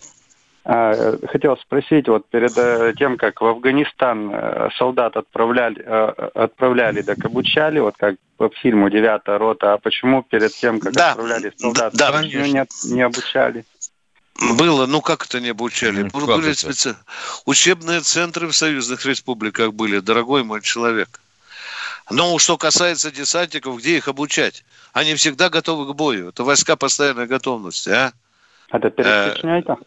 А, 0.64 1.18
хотел 1.28 1.58
спросить, 1.58 2.08
вот 2.08 2.30
перед 2.30 2.56
э, 2.56 2.94
тем, 2.96 3.18
как 3.18 3.42
в 3.42 3.46
Афганистан 3.46 4.30
э, 4.32 4.70
солдат 4.78 5.18
отправляли, 5.18 5.82
отправляли, 5.82 7.02
так 7.02 7.26
обучали, 7.26 7.80
вот 7.80 7.96
как 7.98 8.18
по 8.38 8.50
фильму 8.62 8.92
«Девятая 8.92 9.40
рота», 9.40 9.74
а 9.74 9.78
почему 9.80 10.22
перед 10.22 10.52
тем, 10.52 10.80
как 10.80 10.94
да, 10.94 11.12
отправляли 11.12 11.52
солдат, 11.58 11.94
да, 11.96 12.12
да, 12.12 12.24
не, 12.24 12.94
не 12.94 13.02
обучали? 13.02 13.66
Было, 14.56 14.86
ну 14.86 15.02
как 15.02 15.26
это 15.26 15.40
не 15.40 15.50
обучали? 15.50 16.08
Ну, 16.14 16.28
были 16.28 16.54
специ... 16.54 16.96
Учебные 17.46 18.02
центры 18.02 18.48
в 18.48 18.56
союзных 18.56 19.04
республиках 19.08 19.74
были, 19.74 20.00
дорогой 20.00 20.44
мой 20.44 20.62
человек. 20.62 21.20
Но 22.10 22.38
что 22.40 22.58
касается 22.58 23.12
десантников, 23.12 23.78
где 23.78 23.98
их 23.98 24.08
обучать? 24.08 24.64
Они 24.94 25.16
всегда 25.16 25.50
готовы 25.50 25.92
к 25.92 25.96
бою. 25.96 26.30
Это 26.30 26.44
войска 26.44 26.76
постоянной 26.76 27.28
готовности, 27.28 27.90
а? 27.90 28.14
Это 28.72 28.90
перед 28.90 29.08
э, 29.08 29.34
Чечней-то? 29.36 29.78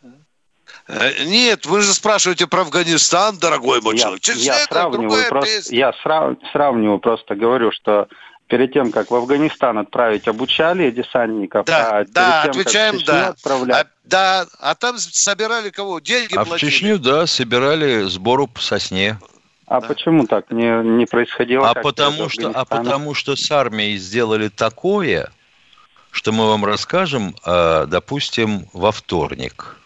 Э, 0.88 1.24
нет, 1.24 1.66
вы 1.66 1.82
же 1.82 1.92
спрашиваете 1.94 2.46
про 2.46 2.62
Афганистан, 2.62 3.38
дорогой 3.38 3.80
мой 3.80 3.96
я, 3.96 4.02
человек. 4.02 4.22
Чечня 4.22 4.54
я 4.54 4.64
сравниваю, 4.66 5.28
просто, 5.28 5.74
я 5.74 5.92
срав, 6.02 6.36
сравниваю, 6.52 6.98
просто 6.98 7.34
говорю, 7.34 7.70
что 7.72 8.08
перед 8.48 8.72
тем, 8.72 8.92
как 8.92 9.10
в 9.10 9.14
Афганистан 9.14 9.78
отправить, 9.78 10.26
обучали 10.28 10.90
десантников, 10.90 11.66
да, 11.66 12.00
а 12.00 12.04
да, 12.04 12.42
тем, 12.42 12.50
отвечаем, 12.50 12.96
как 12.98 13.06
да. 13.06 13.28
Отправлять... 13.28 13.86
А, 13.86 13.90
да, 14.04 14.46
а 14.60 14.74
там 14.74 14.98
собирали 14.98 15.70
кого? 15.70 16.00
Деньги 16.00 16.34
а 16.34 16.44
платили? 16.44 16.68
в 16.68 16.72
Чечню, 16.72 16.98
да, 16.98 17.26
собирали 17.26 18.02
сбору 18.02 18.48
по 18.48 18.60
сосне. 18.60 19.18
А 19.72 19.80
да. 19.80 19.88
почему 19.88 20.26
так 20.26 20.50
не, 20.50 20.82
не 20.84 21.06
происходило? 21.06 21.70
А 21.70 21.72
потому, 21.72 22.28
что, 22.28 22.50
а 22.50 22.66
потому 22.66 23.14
что 23.14 23.36
с 23.36 23.50
армией 23.50 23.96
сделали 23.96 24.48
такое, 24.48 25.32
что 26.10 26.30
мы 26.30 26.46
вам 26.46 26.66
расскажем, 26.66 27.34
а, 27.42 27.86
допустим, 27.86 28.66
во 28.74 28.92
вторник. 28.92 29.78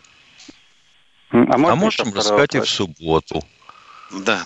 А, 1.30 1.54
а 1.54 1.76
можем 1.76 2.12
рассказать 2.12 2.56
и 2.56 2.58
в 2.58 2.68
субботу. 2.68 3.44
Да. 4.10 4.42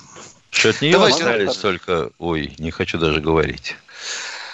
Что 0.50 0.68
от 0.68 0.82
нее 0.82 0.92
Давайте 0.92 1.22
остались 1.22 1.56
только... 1.56 2.10
Ой, 2.18 2.52
не 2.58 2.70
хочу 2.70 2.98
даже 2.98 3.22
говорить. 3.22 3.76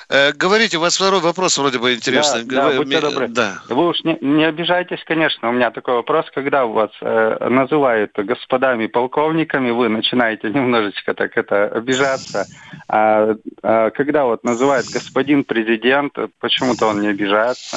Э, 0.08 0.32
говорите, 0.32 0.76
у 0.76 0.80
вас 0.80 0.96
второй 0.96 1.20
вопрос 1.20 1.58
вроде 1.58 1.78
бы 1.78 1.92
интересный. 1.94 2.44
Да, 2.44 2.70
да 2.70 2.76
будьте 2.76 3.00
добры. 3.00 3.28
Да. 3.28 3.62
Вы 3.68 3.88
уж 3.88 4.04
не, 4.04 4.16
не 4.20 4.44
обижайтесь, 4.44 5.02
конечно. 5.04 5.48
У 5.48 5.52
меня 5.52 5.72
такой 5.72 5.94
вопрос, 5.94 6.26
когда 6.32 6.64
вас 6.64 6.90
э, 7.00 7.48
называют 7.48 8.12
господами 8.14 8.86
полковниками, 8.86 9.70
вы 9.70 9.88
начинаете 9.88 10.50
немножечко 10.50 11.14
так 11.14 11.36
это 11.36 11.66
обижаться. 11.66 12.46
А, 12.88 13.34
а 13.62 13.90
когда 13.90 14.26
вот 14.26 14.44
называют 14.44 14.86
господин 14.86 15.42
президент, 15.42 16.16
почему-то 16.38 16.86
он 16.86 17.00
не 17.00 17.08
обижается. 17.08 17.76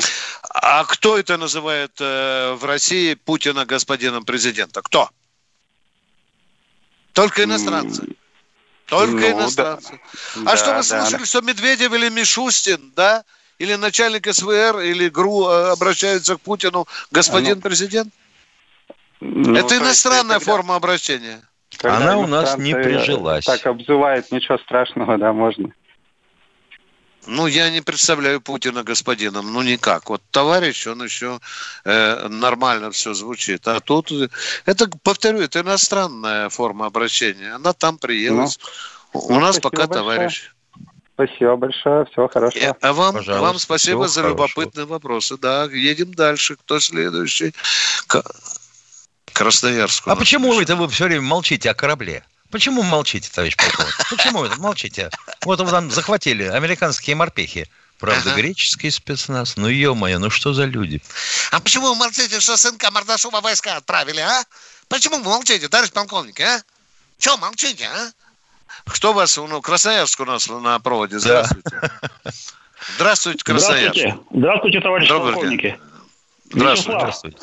А 0.53 0.83
кто 0.83 1.17
это 1.17 1.37
называет 1.37 1.99
э, 1.99 2.53
в 2.53 2.63
России 2.63 3.15
Путина 3.15 3.65
господином 3.65 4.23
президента? 4.23 4.81
Кто? 4.83 5.09
Только 7.13 7.43
иностранцы. 7.43 8.03
Только 8.89 9.29
ну, 9.29 9.31
иностранцы. 9.31 9.99
Да. 10.35 10.41
А 10.41 10.43
да, 10.45 10.57
что 10.57 10.73
вы 10.75 10.83
слышали, 10.83 11.19
да. 11.19 11.25
что 11.25 11.41
Медведев 11.41 11.93
или 11.93 12.09
Мишустин, 12.09 12.91
да? 12.95 13.23
Или 13.59 13.75
начальник 13.75 14.33
СВР, 14.33 14.79
или 14.79 15.09
ГРУ 15.09 15.47
э, 15.47 15.71
обращаются 15.71 16.37
к 16.37 16.41
Путину, 16.41 16.87
господин 17.11 17.55
ну, 17.55 17.61
президент? 17.61 18.13
Ну, 19.19 19.55
Это 19.55 19.77
иностранная 19.77 20.37
есть, 20.37 20.45
форма 20.45 20.75
обращения. 20.75 21.41
Когда 21.77 21.97
Она 21.97 22.17
у 22.17 22.27
нас 22.27 22.57
не 22.57 22.73
прижилась. 22.73 23.45
Так 23.45 23.65
обзывает, 23.65 24.31
ничего 24.31 24.57
страшного, 24.59 25.17
да, 25.17 25.33
можно. 25.33 25.71
Ну, 27.29 27.45
я 27.45 27.69
не 27.69 27.81
представляю 27.81 28.41
Путина 28.41 28.83
господином, 28.83 29.53
ну 29.53 29.61
никак. 29.61 30.09
Вот 30.09 30.21
товарищ, 30.31 30.87
он 30.87 31.03
еще 31.03 31.39
э, 31.85 32.27
нормально 32.27 32.89
все 32.89 33.13
звучит. 33.13 33.67
А 33.67 33.79
тут, 33.79 34.11
это, 34.65 34.89
повторю, 35.03 35.39
это 35.39 35.59
иностранная 35.59 36.49
форма 36.49 36.87
обращения. 36.87 37.53
Она 37.53 37.73
там 37.73 37.99
приелась. 37.99 38.57
Ну, 39.13 39.19
У 39.19 39.39
нас 39.39 39.59
пока 39.59 39.85
большое. 39.85 39.99
товарищ. 39.99 40.51
Спасибо 41.13 41.55
большое, 41.55 42.05
всего 42.05 42.27
хорошего. 42.29 42.77
А 42.81 42.93
вам, 42.93 43.15
вам 43.23 43.59
спасибо 43.59 44.07
за 44.07 44.21
хорошего. 44.21 44.47
любопытные 44.47 44.85
вопросы. 44.87 45.37
Да, 45.37 45.65
едем 45.65 46.13
дальше. 46.13 46.55
Кто 46.55 46.79
следующий? 46.79 47.53
Красноярск. 49.33 50.07
А 50.07 50.15
почему 50.15 50.59
это 50.59 50.75
вы 50.75 50.87
все 50.87 51.05
время 51.05 51.21
молчите 51.21 51.69
о 51.69 51.75
корабле? 51.75 52.23
Почему 52.51 52.81
молчите, 52.81 53.29
товарищ 53.31 53.55
полковник? 53.55 53.95
Почему 54.09 54.39
вы 54.39 54.55
молчите? 54.57 55.09
Вот 55.43 55.59
вы 55.61 55.69
там 55.69 55.91
захватили 55.91 56.43
американские 56.43 57.15
морпехи. 57.15 57.69
Правда, 57.99 58.31
ага. 58.31 58.41
греческий 58.41 58.89
спецназ. 58.91 59.57
Ну, 59.57 59.67
ё-моё, 59.67 60.19
ну 60.19 60.29
что 60.29 60.53
за 60.53 60.63
люди? 60.63 61.01
А 61.51 61.59
почему 61.59 61.89
вы 61.89 61.95
молчите, 61.95 62.39
что 62.39 62.55
сынка 62.55 62.89
Мордашова 62.91 63.41
войска 63.41 63.75
отправили, 63.75 64.21
а? 64.21 64.43
Почему 64.87 65.17
вы 65.17 65.25
молчите, 65.25 65.67
товарищ 65.67 65.91
полковник, 65.91 66.39
а? 66.39 66.63
Чего 67.17 67.35
молчите, 67.37 67.87
а? 67.87 68.11
Кто 68.85 69.11
вас, 69.11 69.35
ну, 69.35 69.61
Красноярск 69.61 70.21
у 70.21 70.25
нас 70.25 70.47
на 70.47 70.79
проводе. 70.79 71.19
Здравствуйте. 71.19 71.69
Да. 71.81 72.31
Здравствуйте, 72.95 73.43
Красноярск. 73.43 73.97
Здравствуйте, 73.97 74.25
Здравствуйте 74.31 74.79
товарищи 74.79 75.09
Добрый 75.09 75.33
полковники. 75.33 75.61
День. 75.61 75.88
Здравствуйте. 76.51 76.99
Здравствуйте. 76.99 77.37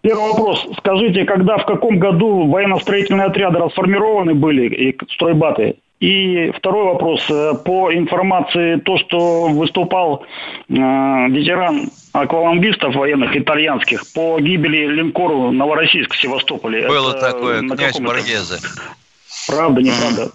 Первый 0.00 0.30
вопрос. 0.30 0.66
Скажите, 0.78 1.24
когда, 1.24 1.58
в 1.58 1.66
каком 1.66 1.98
году 1.98 2.48
военно-строительные 2.48 3.26
отряды 3.26 3.58
расформированы 3.58 4.34
были 4.34 4.68
и 4.68 4.96
стройбаты? 5.12 5.76
И 5.98 6.52
второй 6.56 6.84
вопрос. 6.84 7.24
Э, 7.30 7.54
по 7.64 7.92
информации, 7.92 8.76
то, 8.80 8.98
что 8.98 9.48
выступал 9.48 10.24
э, 10.68 10.74
ветеран 10.74 11.90
аквалангистов 12.12 12.94
военных 12.94 13.34
итальянских 13.34 14.04
по 14.12 14.38
гибели 14.38 14.86
линкору 14.86 15.50
Новороссийск 15.52 16.12
в 16.12 16.20
Севастополе. 16.20 16.86
Было 16.86 17.12
это 17.12 17.20
такое, 17.20 17.60
князь 17.60 17.98
Маргезе. 17.98 18.58
Правда, 19.46 19.80
неправда? 19.80 20.30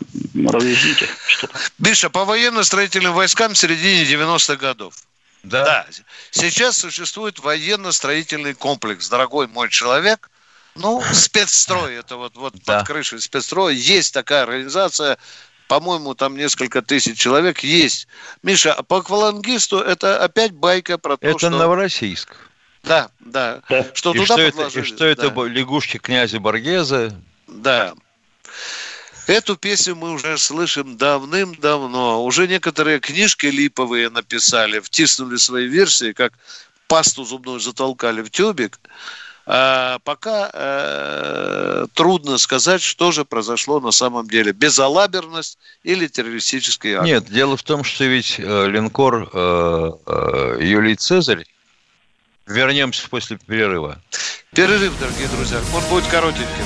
Разъясните. 0.51 1.05
Что 1.27 1.47
Биша, 1.77 2.09
по 2.09 2.25
военно-строительным 2.25 3.13
войскам 3.13 3.53
в 3.53 3.57
середине 3.57 4.03
90-х 4.03 4.55
годов. 4.55 4.93
Да. 5.43 5.63
да. 5.63 5.85
Сейчас 6.29 6.77
существует 6.77 7.39
военно-строительный 7.39 8.53
комплекс, 8.53 9.09
дорогой 9.09 9.47
мой 9.47 9.69
человек. 9.69 10.29
Ну, 10.75 11.03
спецстрой, 11.11 11.95
это 11.95 12.15
вот, 12.15 12.35
вот 12.35 12.55
да. 12.65 12.79
под 12.79 12.87
крышей 12.87 13.19
спецстроя. 13.19 13.73
Есть 13.73 14.13
такая 14.13 14.43
организация, 14.43 15.17
по-моему, 15.67 16.15
там 16.15 16.37
несколько 16.37 16.81
тысяч 16.81 17.19
человек 17.19 17.59
есть. 17.59 18.07
Миша, 18.41 18.73
а 18.73 18.83
по 18.83 18.97
аквалангисту 18.97 19.79
это 19.79 20.23
опять 20.23 20.53
байка 20.53 20.97
про 20.97 21.17
то, 21.17 21.27
это 21.27 21.37
что... 21.39 21.47
Это 21.47 21.57
Новороссийск. 21.57 22.35
Да, 22.83 23.09
да. 23.19 23.61
да. 23.69 23.85
Что 23.93 24.13
и 24.13 24.19
туда 24.19 24.33
что 24.33 24.41
это, 24.41 24.79
и 24.79 24.83
что 24.83 24.97
да. 24.97 25.07
это 25.07 25.43
лягушки 25.43 25.97
князя 25.97 26.39
Боргеза. 26.39 27.19
Да. 27.47 27.93
Эту 29.27 29.55
песню 29.55 29.95
мы 29.95 30.11
уже 30.11 30.37
слышим 30.37 30.97
давным-давно. 30.97 32.23
Уже 32.23 32.47
некоторые 32.47 32.99
книжки 32.99 33.45
липовые 33.45 34.09
написали, 34.09 34.79
втиснули 34.79 35.37
свои 35.37 35.67
версии, 35.67 36.11
как 36.11 36.33
пасту 36.87 37.23
зубную 37.23 37.59
затолкали 37.59 38.21
в 38.21 38.29
тюбик. 38.29 38.79
А 39.45 39.99
пока 40.03 40.49
э, 40.53 41.87
трудно 41.93 42.37
сказать, 42.37 42.81
что 42.81 43.11
же 43.11 43.25
произошло 43.25 43.79
на 43.79 43.91
самом 43.91 44.27
деле. 44.27 44.53
Безалаберность 44.53 45.57
или 45.83 46.07
террористический 46.07 46.93
акт. 46.93 47.05
Нет, 47.05 47.25
дело 47.25 47.57
в 47.57 47.63
том, 47.63 47.83
что 47.83 48.05
ведь 48.05 48.35
э, 48.37 48.67
линкор 48.67 49.29
э, 49.33 49.91
э, 50.05 50.57
Юлий 50.61 50.95
Цезарь 50.95 51.45
Вернемся 52.51 53.07
после 53.09 53.37
перерыва. 53.37 54.01
Перерыв, 54.53 54.97
дорогие 54.99 55.27
друзья. 55.29 55.59
Он 55.73 55.83
будет 55.89 56.05
коротеньким. 56.07 56.65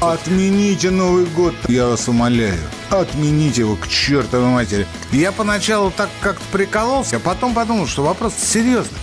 Отмените 0.00 0.90
Новый 0.90 1.24
год, 1.24 1.54
я 1.66 1.88
вас 1.88 2.06
умоляю. 2.06 2.60
Отмените 2.88 3.62
его 3.62 3.74
к 3.74 3.88
чертовой 3.88 4.46
матери. 4.46 4.86
Я 5.10 5.32
поначалу 5.32 5.90
так 5.90 6.08
как-то 6.20 6.44
прикололся, 6.52 7.16
а 7.16 7.18
потом 7.18 7.52
подумал, 7.52 7.88
что 7.88 8.04
вопрос 8.04 8.32
серьезный. 8.34 8.96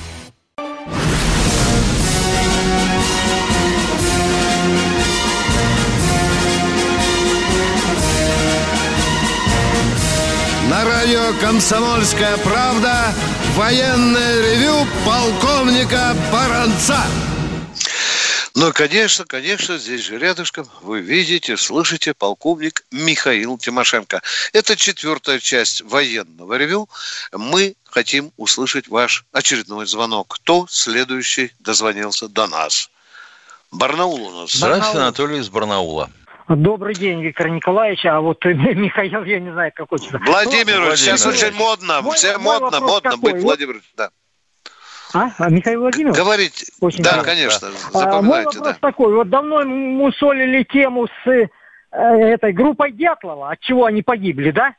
На 10.70 10.86
радио 10.86 11.34
«Комсомольская 11.42 12.38
правда» 12.38 13.14
военное 13.58 14.42
ревю 14.42 14.88
полковника 15.06 16.16
Баранца. 16.32 17.00
Ну, 18.56 18.72
конечно, 18.72 19.26
конечно, 19.26 19.78
здесь 19.78 20.06
же 20.06 20.18
рядышком 20.18 20.66
вы 20.82 21.02
видите, 21.02 21.58
слышите 21.58 22.14
полковник 22.14 22.86
Михаил 22.90 23.58
Тимошенко. 23.58 24.22
Это 24.54 24.78
четвертая 24.78 25.40
часть 25.40 25.82
военного 25.82 26.54
ревю. 26.54 26.88
Мы 27.34 27.76
хотим 27.84 28.32
услышать 28.38 28.88
ваш 28.88 29.26
очередной 29.34 29.86
звонок. 29.88 30.36
Кто 30.36 30.68
следующий 30.70 31.52
дозвонился 31.60 32.30
до 32.30 32.48
нас? 32.48 32.90
Барнаул 33.74 34.22
у 34.22 34.42
нас. 34.42 34.54
Здравствуйте, 34.54 35.00
Анатолий 35.00 35.40
из 35.40 35.50
Барнаула. 35.50 36.10
Добрый 36.48 36.94
день, 36.94 37.22
Виктор 37.22 37.50
Николаевич. 37.50 38.06
А 38.06 38.22
вот 38.22 38.46
Михаил, 38.46 39.26
я 39.26 39.42
не 39.42 39.52
знаю, 39.52 39.74
какой 39.76 40.00
число. 40.00 40.18
Владимир, 40.26 40.80
ну, 40.80 40.96
сейчас 40.96 41.26
очень 41.26 41.52
модно. 41.52 42.02
Мой, 42.02 42.16
Все 42.16 42.38
мой 42.38 42.60
модно, 42.60 42.80
модно 42.80 43.12
какой? 43.12 43.34
быть 43.34 43.44
Владимир. 43.44 43.82
Да. 43.98 44.12
А? 45.16 45.32
а 45.38 45.50
Михаил 45.50 45.80
Владимирович? 45.80 46.18
Говорите. 46.18 46.66
Очень 46.82 47.04
да, 47.04 47.12
хорошо. 47.12 47.30
конечно. 47.30 47.70
Запоминайте. 47.94 48.18
А, 48.18 48.22
мой 48.22 48.44
вопрос 48.44 48.64
да. 48.64 48.78
такой. 48.82 49.14
Вот 49.14 49.30
давно 49.30 49.64
мусолили 49.64 50.64
тему 50.64 51.08
с 51.08 51.28
э, 51.28 51.48
этой 51.92 52.52
группой 52.52 52.92
Дятлова, 52.92 53.52
от 53.52 53.60
чего 53.62 53.86
они 53.86 54.02
погибли, 54.02 54.52
да? 54.52 54.76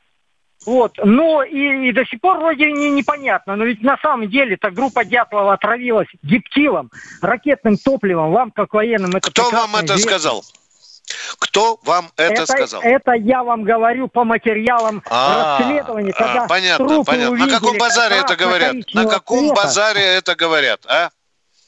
Вот, 0.66 0.98
но 1.02 1.42
и, 1.42 1.88
и 1.88 1.92
до 1.92 2.04
сих 2.04 2.20
пор 2.20 2.38
вроде 2.38 2.72
не, 2.72 2.90
непонятно, 2.90 3.56
но 3.56 3.64
ведь 3.64 3.82
на 3.82 3.96
самом 3.98 4.28
деле 4.28 4.54
эта 4.54 4.70
группа 4.70 5.04
Дятлова 5.04 5.52
отравилась 5.52 6.08
гептилом, 6.22 6.90
ракетным 7.22 7.76
топливом, 7.76 8.32
вам 8.32 8.50
как 8.50 8.74
военным 8.74 9.10
это 9.14 9.30
Кто 9.30 9.50
вам 9.50 9.76
это 9.76 9.94
известно. 9.94 10.10
сказал? 10.10 10.44
Кто 11.38 11.78
вам 11.82 12.10
это, 12.16 12.32
это 12.32 12.46
сказал? 12.46 12.82
Это 12.82 13.12
я 13.12 13.42
вам 13.42 13.62
говорю 13.62 14.08
по 14.08 14.24
материалам 14.24 15.02
а, 15.08 15.58
расследования, 15.58 16.12
а, 16.12 16.22
когда 16.22 16.46
понятно, 16.46 17.04
понятно. 17.04 17.36
На 17.36 17.48
каком 17.48 17.78
базаре 17.78 18.16
это 18.16 18.36
говорят? 18.36 18.74
На 18.92 19.06
каком 19.06 19.46
цвета. 19.46 19.54
базаре 19.54 20.02
это 20.02 20.34
говорят, 20.34 20.80
а? 20.86 21.10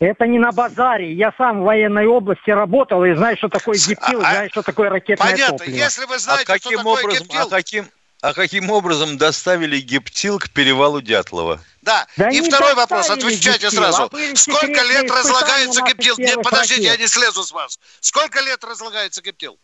Это 0.01 0.26
не 0.26 0.39
на 0.39 0.53
базаре. 0.53 1.12
Я 1.12 1.32
сам 1.36 1.61
в 1.61 1.64
военной 1.64 2.07
области 2.07 2.51
работал 2.51 3.05
и 3.05 3.14
знаю, 3.14 3.36
что 3.36 3.49
такое 3.49 3.76
гептил, 3.76 4.20
а, 4.20 4.30
знаю, 4.30 4.51
что 4.51 4.62
такое 4.62 4.91
ракетное 4.91 5.32
понятно. 5.32 5.59
топливо. 5.59 5.76
Если 5.76 6.05
вы 6.05 6.18
знаете, 6.18 6.45
а 6.45 6.53
каким 6.53 6.80
что 6.80 6.89
образом, 6.89 7.11
такое 7.11 7.20
гептил... 7.20 7.47
А 7.47 7.51
каким, 7.51 7.89
а 8.21 8.35
каким 8.35 8.71
образом 8.71 9.16
доставили 9.16 9.79
гептил 9.81 10.39
к 10.39 10.51
перевалу 10.51 11.01
Дятлова? 11.01 11.61
Да, 11.83 12.07
да 12.16 12.29
и 12.31 12.41
второй 12.41 12.75
вопрос, 12.75 13.09
отвечайте 13.11 13.66
гептил. 13.66 13.81
сразу. 13.81 14.11
А 14.12 14.37
Сколько 14.37 14.83
лет 14.83 15.11
разлагается 15.11 15.83
гептил? 15.83 16.16
Нет, 16.19 16.43
подождите, 16.43 16.83
ракет. 16.83 16.99
я 16.99 17.05
не 17.05 17.07
слезу 17.07 17.45
с 17.45 17.53
вас. 17.53 17.79
Сколько 18.01 18.41
лет 18.41 18.62
разлагается 18.64 19.23
гептил? 19.23 19.57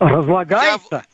Разлагается? 0.00 1.04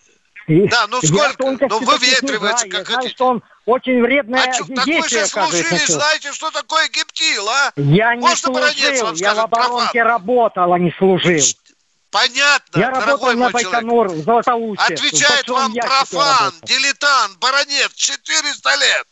Да, 0.48 0.86
ну 0.88 1.02
сколько? 1.02 1.66
Ну 1.68 1.80
выветривается, 1.80 2.68
как 2.68 2.86
хотите. 2.86 3.14
что 3.14 3.26
он 3.26 3.42
очень 3.66 4.00
вредное 4.00 4.42
а 4.42 4.46
действие, 4.46 4.76
Так 4.76 4.86
вы 4.86 5.08
же 5.08 5.26
служили, 5.26 5.92
знаете, 5.92 6.32
что 6.32 6.50
такое 6.52 6.88
гептил, 6.88 7.48
а? 7.48 7.72
Я 7.76 8.14
не 8.14 8.20
Можно 8.20 8.54
служил, 8.54 9.12
я 9.14 9.34
в 9.34 9.40
оборонке 9.40 10.02
работал, 10.02 10.72
а 10.72 10.78
не 10.78 10.92
служил. 10.92 11.40
Понятно, 12.16 12.80
Я 12.80 12.90
дорогой 12.92 13.34
мой 13.34 13.46
на 13.46 13.50
Байконур, 13.50 14.06
человек. 14.06 14.24
Золотоуще. 14.24 14.94
Отвечает 14.94 15.48
вам 15.48 15.74
профан, 15.74 16.54
дилетант, 16.62 17.38
баронет, 17.38 17.94
400 17.94 18.74
лет. 18.76 19.06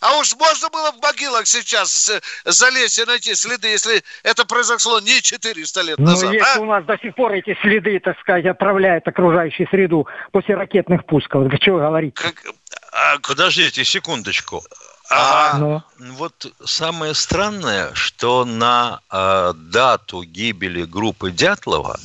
А 0.00 0.18
уж 0.18 0.34
можно 0.34 0.68
было 0.70 0.90
в 0.90 1.00
могилах 1.00 1.46
сейчас 1.46 2.10
залезть 2.44 2.98
и 2.98 3.04
найти 3.04 3.34
следы, 3.36 3.68
если 3.68 4.02
это 4.24 4.44
произошло 4.44 4.98
не 4.98 5.22
400 5.22 5.82
лет 5.82 5.98
ну, 5.98 6.06
назад. 6.06 6.30
Ну, 6.30 6.34
если 6.34 6.58
а? 6.58 6.62
у 6.62 6.64
нас 6.64 6.84
до 6.84 6.98
сих 6.98 7.14
пор 7.14 7.32
эти 7.32 7.56
следы, 7.62 8.00
так 8.00 8.18
сказать, 8.18 8.44
отправляют 8.44 9.06
окружающую 9.06 9.68
среду 9.68 10.08
после 10.32 10.56
ракетных 10.56 11.06
пусков, 11.06 11.48
да 11.48 11.56
чего 11.58 11.78
говорить? 11.78 12.14
Как... 12.14 12.34
А, 12.92 13.18
подождите 13.20 13.84
секундочку. 13.84 14.64
А, 15.08 15.56
ну. 15.58 15.82
Вот 15.98 16.52
самое 16.64 17.14
странное, 17.14 17.94
что 17.94 18.44
на 18.44 19.00
э, 19.12 19.52
дату 19.54 20.24
гибели 20.24 20.82
группы 20.82 21.30
Дятлова 21.30 22.00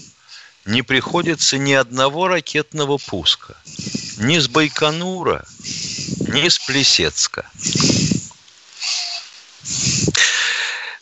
не 0.65 0.81
приходится 0.81 1.57
ни 1.57 1.73
одного 1.73 2.27
ракетного 2.27 2.97
пуска. 2.97 3.55
Ни 4.17 4.39
с 4.39 4.47
Байконура, 4.47 5.45
ни 6.27 6.47
с 6.47 6.59
Плесецка. 6.59 7.49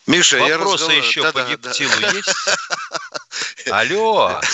Миша, 0.08 0.40
Вопросы 0.40 0.92
я 0.92 0.98
еще 0.98 1.22
да, 1.22 1.32
по 1.32 1.44
да, 1.44 1.52
гептилу 1.52 1.94
да. 2.02 2.12
есть? 2.12 2.30
Алло. 3.72 4.42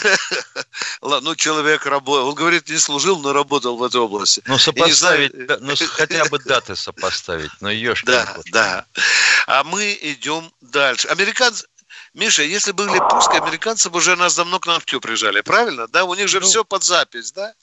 Ну, 1.02 1.36
человек 1.36 1.86
работал. 1.86 2.30
Он 2.30 2.34
говорит, 2.34 2.68
не 2.68 2.78
служил, 2.78 3.20
но 3.20 3.32
работал 3.32 3.78
в 3.78 3.84
этой 3.84 4.02
области. 4.02 4.42
Ну, 4.48 4.58
сопоставить, 4.58 5.34
знаю... 5.34 5.60
ну, 5.62 5.76
хотя 5.88 6.26
бы 6.26 6.40
даты 6.40 6.76
сопоставить. 6.76 7.52
Ну, 7.62 7.70
ешки. 7.70 8.06
Да, 8.10 8.38
да. 8.52 8.86
А 9.46 9.64
мы 9.64 9.98
идем 10.02 10.52
дальше. 10.62 11.08
Американцы, 11.10 11.68
Миша, 12.16 12.44
если 12.44 12.72
были 12.72 12.98
пуски, 13.10 13.36
американцы 13.36 13.90
бы 13.90 13.98
уже 13.98 14.16
нас 14.16 14.38
давно 14.38 14.60
к 14.60 14.68
нам 14.68 14.80
в 14.80 14.86
тю 14.86 15.02
прижали, 15.02 15.42
правильно? 15.42 15.88
Да, 15.90 16.06
у 16.06 16.16
них 16.16 16.30
же 16.30 16.40
ну, 16.40 16.46
все 16.46 16.64
под 16.64 16.82
запись, 16.82 17.34
да? 17.34 17.54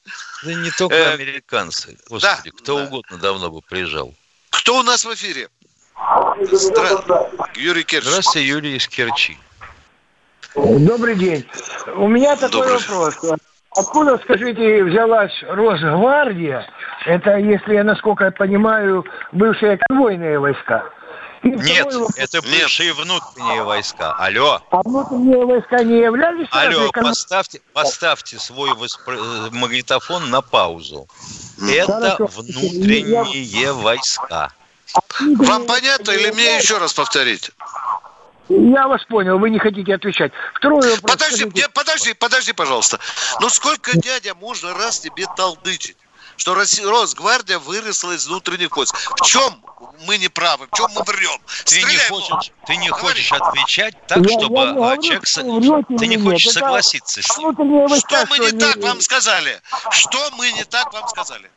Да 0.45 0.53
не 0.53 0.71
только 0.71 0.95
э, 0.95 1.15
американцы. 1.15 1.97
Господи, 2.11 2.51
да, 2.51 2.59
кто 2.59 2.79
да. 2.79 2.85
угодно 2.85 3.17
давно 3.17 3.51
бы 3.51 3.63
приезжал. 3.63 4.13
Кто 4.51 4.79
у 4.79 4.83
нас 4.83 5.07
в 5.07 5.15
эфире? 5.15 5.49
Здра... 6.51 7.03
Юрий 7.55 7.85
Керчи. 7.85 8.09
Здравствуйте, 8.09 8.47
Юрий 8.47 8.77
из 8.77 8.87
Керчи. 8.89 9.39
Добрый 10.55 11.15
день. 11.15 11.49
У 11.95 12.09
меня 12.09 12.37
такой 12.37 12.69
Добрый. 12.69 12.79
вопрос. 12.79 13.41
Откуда, 13.75 14.19
скажите, 14.19 14.85
взялась 14.85 15.33
Росгвардия? 15.49 16.69
Это, 17.07 17.39
если 17.39 17.75
я, 17.75 17.85
насколько 17.85 18.25
я 18.25 18.31
понимаю, 18.31 19.03
бывшие 19.33 19.79
конвойные 19.89 20.39
войска. 20.39 20.91
Нет, 21.43 21.93
это 22.17 22.41
бывшие 22.43 22.93
внутренние 22.93 23.63
войска. 23.65 24.15
Алло. 24.15 24.61
А 24.71 24.83
внутренние 24.83 25.45
войска 25.45 25.83
не 25.83 25.99
являлись? 25.99 26.49
Алло, 26.51 26.91
поставьте, 26.93 27.61
поставьте 27.73 28.39
свой 28.39 28.75
воспро... 28.75 29.17
Э, 29.17 29.49
магнитофон 29.51 30.31
на 30.31 30.41
паузу. 30.41 31.09
Это 31.61 32.17
внутренние 32.19 33.73
войска. 33.73 34.53
Вам 35.21 35.67
понятно 35.67 36.11
или 36.13 36.31
мне 36.31 36.59
еще 36.59 36.79
раз 36.79 36.93
повторить? 36.93 37.51
Я 38.49 38.87
вас 38.89 39.05
понял, 39.05 39.39
вы 39.39 39.51
не 39.51 39.59
хотите 39.59 39.95
отвечать. 39.95 40.33
Второй 40.55 40.83
вопрос. 40.83 41.01
Подожди, 41.01 41.49
скажите. 41.49 41.69
подожди, 41.71 42.15
подожди, 42.15 42.53
пожалуйста. 42.53 42.99
Ну 43.41 43.49
сколько, 43.49 43.99
дядя, 43.99 44.35
можно 44.35 44.75
раз 44.75 45.01
тебе 45.01 45.27
толдычить? 45.37 45.97
Что 46.37 46.55
Росгвардия 46.55 47.59
выросла 47.59 48.13
из 48.13 48.27
внутренних 48.27 48.77
войск. 48.77 48.97
В 49.21 49.25
чем 49.25 49.63
мы 50.07 50.19
не 50.19 50.29
правы, 50.29 50.67
в 50.71 50.77
чем 50.77 50.91
мы 50.95 51.03
врем. 51.03 51.41
Ты 51.65 51.83
не 51.83 51.97
хочешь, 52.09 52.53
ты 52.67 52.77
не 52.77 52.89
хочешь 52.89 53.33
отвечать 53.33 53.95
так, 54.07 54.19
я, 54.19 54.39
чтобы 54.39 54.57
я 54.57 54.73
говорю, 54.73 55.03
человек... 55.03 55.87
Ты 55.99 56.07
не 56.07 56.19
хочешь 56.19 56.47
нет, 56.47 56.55
согласиться 56.55 57.23
с 57.23 57.39
ним. 57.39 57.55
Что 57.99 58.27
мы 58.27 58.39
не 58.39 58.53
так 58.53 58.77
вам 58.79 59.01
сказали? 59.01 59.61
Что 59.91 60.31
мы 60.33 60.53
не 60.53 60.65
так 60.65 60.93
вам 60.93 61.09
сказали? 61.09 61.51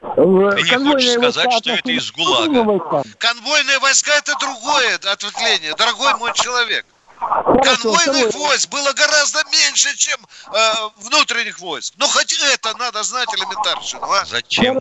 Ты 0.00 0.62
не 0.62 0.90
хочешь 0.90 1.12
сказать, 1.12 1.52
что 1.52 1.72
это 1.72 1.90
из 1.90 2.12
ГУЛАГа? 2.12 3.04
Конвойные 3.18 3.78
войска– 3.78 4.12
это 4.18 4.36
другое 4.38 4.96
ответвление, 4.96 5.74
дорогой 5.74 6.14
мой 6.16 6.32
человек. 6.34 6.86
Конвойных 7.18 8.34
войск 8.34 8.68
было 8.68 8.92
гораздо 8.92 9.42
меньше, 9.50 9.96
чем 9.96 10.18
э, 10.52 10.72
внутренних 10.96 11.58
войск. 11.60 11.94
Но 11.96 12.06
хоть 12.06 12.32
это 12.52 12.76
надо 12.76 13.02
знать 13.02 13.28
элементарно. 13.34 13.82
А? 14.02 14.24
Зачем? 14.24 14.80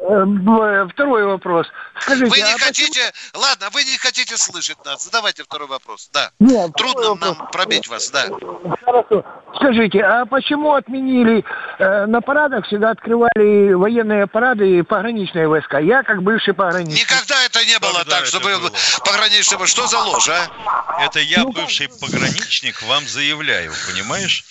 Э, 0.00 0.86
второй 0.92 1.24
вопрос. 1.24 1.66
Скажите, 2.00 2.30
вы 2.30 2.36
не 2.36 2.54
а 2.54 2.58
хотите, 2.58 3.00
почему... 3.00 3.42
ладно, 3.42 3.68
вы 3.72 3.82
не 3.82 3.98
хотите 3.98 4.36
слышать 4.36 4.78
нас. 4.84 5.04
Задавайте 5.04 5.42
второй 5.42 5.66
вопрос. 5.66 6.08
Да. 6.12 6.30
Нет, 6.38 6.72
Трудно 6.76 7.10
вопрос. 7.10 7.36
нам 7.38 7.48
пробить 7.50 7.88
вас, 7.88 8.08
да. 8.10 8.28
Хорошо. 8.84 9.24
Скажите, 9.56 10.00
а 10.00 10.24
почему 10.26 10.74
отменили 10.74 11.44
э, 11.78 12.06
на 12.06 12.20
парадах 12.20 12.66
всегда 12.66 12.90
открывали 12.90 13.72
военные 13.72 14.28
парады 14.28 14.78
и 14.78 14.82
пограничные 14.82 15.48
войска? 15.48 15.78
Я 15.80 16.04
как 16.04 16.22
бывший 16.22 16.54
пограничник. 16.54 17.10
Никогда 17.10 17.42
это 17.44 17.64
не 17.64 17.78
было 17.80 17.98
Когда 17.98 18.16
так, 18.18 18.26
чтобы 18.26 18.56
было? 18.56 18.70
пограничного. 19.04 19.66
Что 19.66 19.88
за 19.88 19.98
ложь, 19.98 20.28
а? 20.28 21.02
Это 21.02 21.18
я, 21.18 21.42
ну, 21.42 21.50
бывший 21.50 21.88
пограничник, 21.88 22.80
вам 22.82 23.06
заявляю, 23.08 23.72
понимаешь? 23.90 24.44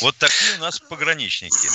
Вот 0.00 0.16
такие 0.16 0.58
у 0.58 0.60
нас 0.60 0.78
пограничники. 0.78 1.68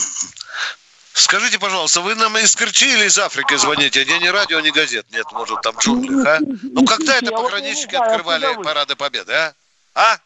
Скажите, 1.17 1.57
пожалуйста, 1.57 2.01
вы 2.01 2.13
нам 2.13 2.37
из 2.37 2.55
Керчи 2.55 2.93
или 2.93 3.05
из 3.05 3.17
Африки 3.17 3.55
звоните? 3.55 4.03
Где 4.03 4.19
ни 4.19 4.27
радио, 4.27 4.59
ни 4.59 4.69
газет 4.69 5.07
нет, 5.11 5.25
может, 5.31 5.61
там 5.61 5.75
джунглях, 5.77 6.27
а? 6.27 6.37
Ну, 6.39 6.85
когда 6.85 7.17
это 7.17 7.31
пограничники 7.31 7.95
открывали 7.95 8.61
парады 8.61 8.95
победы, 8.95 9.33
а? 9.33 9.53
А? 9.95 10.17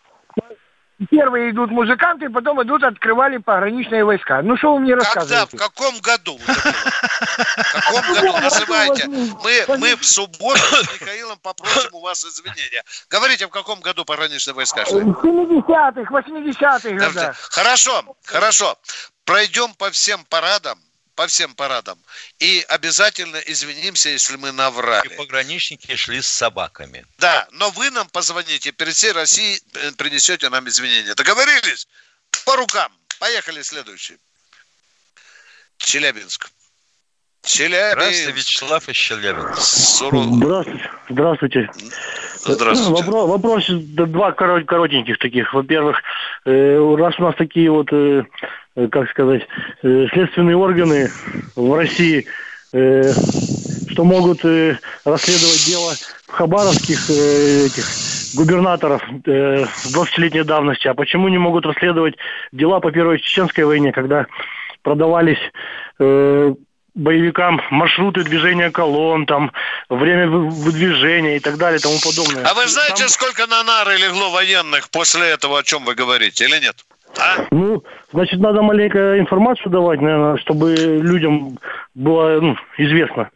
Первые 1.09 1.51
идут 1.51 1.71
музыканты, 1.71 2.29
потом 2.29 2.61
идут, 2.63 2.83
открывали 2.83 3.37
пограничные 3.37 4.03
войска. 4.03 4.41
Ну, 4.41 4.57
что 4.57 4.73
вы 4.73 4.81
мне 4.81 4.95
рассказываете? 4.95 5.57
Когда? 5.57 5.65
В 5.65 5.69
каком 5.69 5.99
году? 5.99 6.37
В 6.37 7.73
каком 7.73 8.13
году? 8.13 8.37
Называйте. 8.41 9.07
Мы, 9.07 9.77
мы 9.77 9.95
в 9.95 10.05
субботу 10.05 10.59
с 10.59 11.01
Михаилом 11.01 11.39
попросим 11.41 11.89
у 11.93 12.01
вас 12.01 12.23
извинения. 12.23 12.83
Говорите, 13.09 13.47
в 13.47 13.49
каком 13.49 13.79
году 13.81 14.05
пограничные 14.05 14.53
войска 14.53 14.85
шли? 14.85 15.01
В 15.01 15.23
70-х, 15.23 16.13
80-х 16.13 16.89
годах. 16.91 17.37
Хорошо, 17.49 18.03
хорошо 18.23 18.77
пройдем 19.25 19.73
по 19.75 19.89
всем 19.91 20.25
парадам, 20.25 20.77
по 21.15 21.27
всем 21.27 21.53
парадам. 21.55 21.99
И 22.39 22.65
обязательно 22.69 23.37
извинимся, 23.37 24.09
если 24.09 24.37
мы 24.37 24.51
наврали. 24.51 25.07
И 25.07 25.17
пограничники 25.17 25.95
шли 25.95 26.21
с 26.21 26.27
собаками. 26.27 27.05
Да, 27.17 27.47
но 27.51 27.69
вы 27.71 27.89
нам 27.91 28.09
позвоните, 28.09 28.71
перед 28.71 28.93
всей 28.93 29.11
Россией 29.11 29.61
э, 29.73 29.91
принесете 29.97 30.49
нам 30.49 30.67
извинения. 30.67 31.13
Договорились? 31.15 31.87
По 32.45 32.55
рукам. 32.55 32.91
Поехали 33.19 33.61
следующий. 33.61 34.17
Челябинск. 35.77 36.49
Челябинск. 37.43 37.97
Здравствуйте, 37.97 38.31
Вячеслав 38.31 38.89
из 38.89 38.95
Челябинска. 38.95 39.61
Здравствуйте. 40.35 40.91
Здравствуйте. 41.09 41.69
Здравствуйте. 42.45 43.03
Вопрос, 43.03 43.29
вопрос 43.29 43.65
два 43.69 44.31
коротеньких 44.31 45.17
таких. 45.17 45.53
Во-первых, 45.53 46.01
э, 46.45 46.95
раз 46.97 47.19
у 47.19 47.23
нас 47.23 47.35
такие 47.35 47.69
вот 47.69 47.91
Э, 47.91 48.23
как 48.75 49.09
сказать, 49.09 49.47
э, 49.83 50.07
следственные 50.13 50.55
органы 50.55 51.09
в 51.55 51.73
России, 51.75 52.25
э, 52.73 53.11
что 53.89 54.03
могут 54.03 54.43
расследовать 55.05 55.65
дело 55.65 55.93
хабаровских 56.27 57.09
этих 57.09 57.85
губернаторов 58.35 59.01
с 59.25 59.93
20-летней 59.93 60.43
давности, 60.43 60.87
а 60.87 60.93
почему 60.93 61.27
не 61.27 61.37
могут 61.37 61.65
расследовать 61.65 62.15
дела 62.53 62.79
по 62.79 62.91
Первой 62.91 63.19
Чеченской 63.19 63.65
войне, 63.65 63.91
когда 63.91 64.27
продавались 64.81 65.39
боевикам 66.93 67.61
маршруты 67.69 68.23
движения 68.23 68.69
колонн, 68.71 69.25
там, 69.25 69.51
время 69.89 70.27
выдвижения 70.29 71.37
и 71.37 71.39
так 71.39 71.57
далее 71.57 71.79
и 71.79 71.81
тому 71.81 71.99
подобное. 72.03 72.43
А 72.45 72.53
вы 72.53 72.67
знаете, 72.67 73.03
там... 73.03 73.09
сколько 73.09 73.47
на 73.47 73.63
нары 73.63 73.97
легло 73.97 74.29
военных 74.31 74.89
после 74.89 75.29
этого, 75.29 75.59
о 75.59 75.63
чем 75.63 75.85
вы 75.85 75.95
говорите, 75.95 76.45
или 76.45 76.59
нет? 76.59 76.75
А? 77.19 77.45
Ну, 77.51 77.83
значит, 78.13 78.39
надо 78.39 78.61
маленько 78.61 79.19
информацию 79.19 79.71
давать, 79.71 80.01
наверное, 80.01 80.37
чтобы 80.37 80.73
людям 80.75 81.57
было 81.93 82.39
ну, 82.41 82.55
известно. 82.77 83.29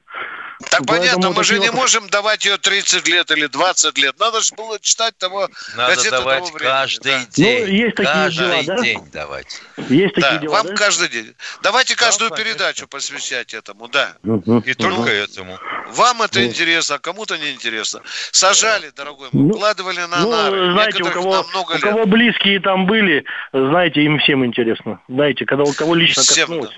Так 0.69 0.83
Поэтому 0.85 1.21
понятно, 1.21 1.29
мы 1.31 1.43
же 1.43 1.59
не 1.59 1.71
можем 1.71 2.07
давать 2.09 2.45
ее 2.45 2.57
30 2.57 3.07
лет 3.07 3.29
или 3.31 3.47
20 3.47 3.97
лет. 3.97 4.19
Надо 4.19 4.41
же 4.41 4.53
было 4.55 4.79
читать 4.79 5.17
того 5.17 5.49
Надо 5.75 6.09
давать 6.09 6.45
того 6.45 6.57
каждый 6.57 7.11
да. 7.11 7.25
день. 7.31 7.65
Ну, 7.65 7.71
есть 7.71 7.95
такие 7.95 8.13
каждый 8.13 8.63
дела, 8.63 8.63
да? 8.75 8.81
день 8.83 9.11
давать. 9.11 9.61
Есть 9.89 10.15
такие 10.15 10.31
да, 10.31 10.37
дела, 10.37 10.51
вам 10.53 10.67
да? 10.67 10.73
каждый 10.75 11.09
день. 11.09 11.33
Давайте 11.61 11.95
каждую 11.95 12.29
да, 12.29 12.35
передачу 12.37 12.87
посвящать 12.87 13.53
этому, 13.53 13.87
да. 13.87 14.15
Угу. 14.23 14.63
И 14.65 14.73
только 14.73 14.99
угу. 14.99 15.09
этому. 15.09 15.59
Вам 15.91 16.21
это 16.21 16.39
ну. 16.39 16.45
интересно, 16.45 16.95
а 16.95 16.99
кому-то 16.99 17.37
не 17.37 17.51
интересно. 17.51 18.01
Сажали, 18.31 18.91
дорогой 18.95 19.29
мой, 19.31 19.43
ну, 19.43 19.55
укладывали 19.55 19.99
на 19.99 20.21
ну, 20.21 20.31
нары. 20.31 20.71
Знаете, 20.71 21.03
у 21.03 21.11
кого, 21.11 21.45
у 21.53 21.71
лет. 21.71 21.81
кого 21.81 22.05
близкие 22.05 22.59
там 22.59 22.85
были, 22.85 23.25
знаете, 23.51 24.01
им 24.01 24.19
всем 24.19 24.45
интересно. 24.45 25.01
Знаете, 25.07 25.45
когда 25.45 25.63
у 25.63 25.73
кого 25.73 25.95
лично 25.95 26.23
всем, 26.23 26.47
коснулось. 26.47 26.75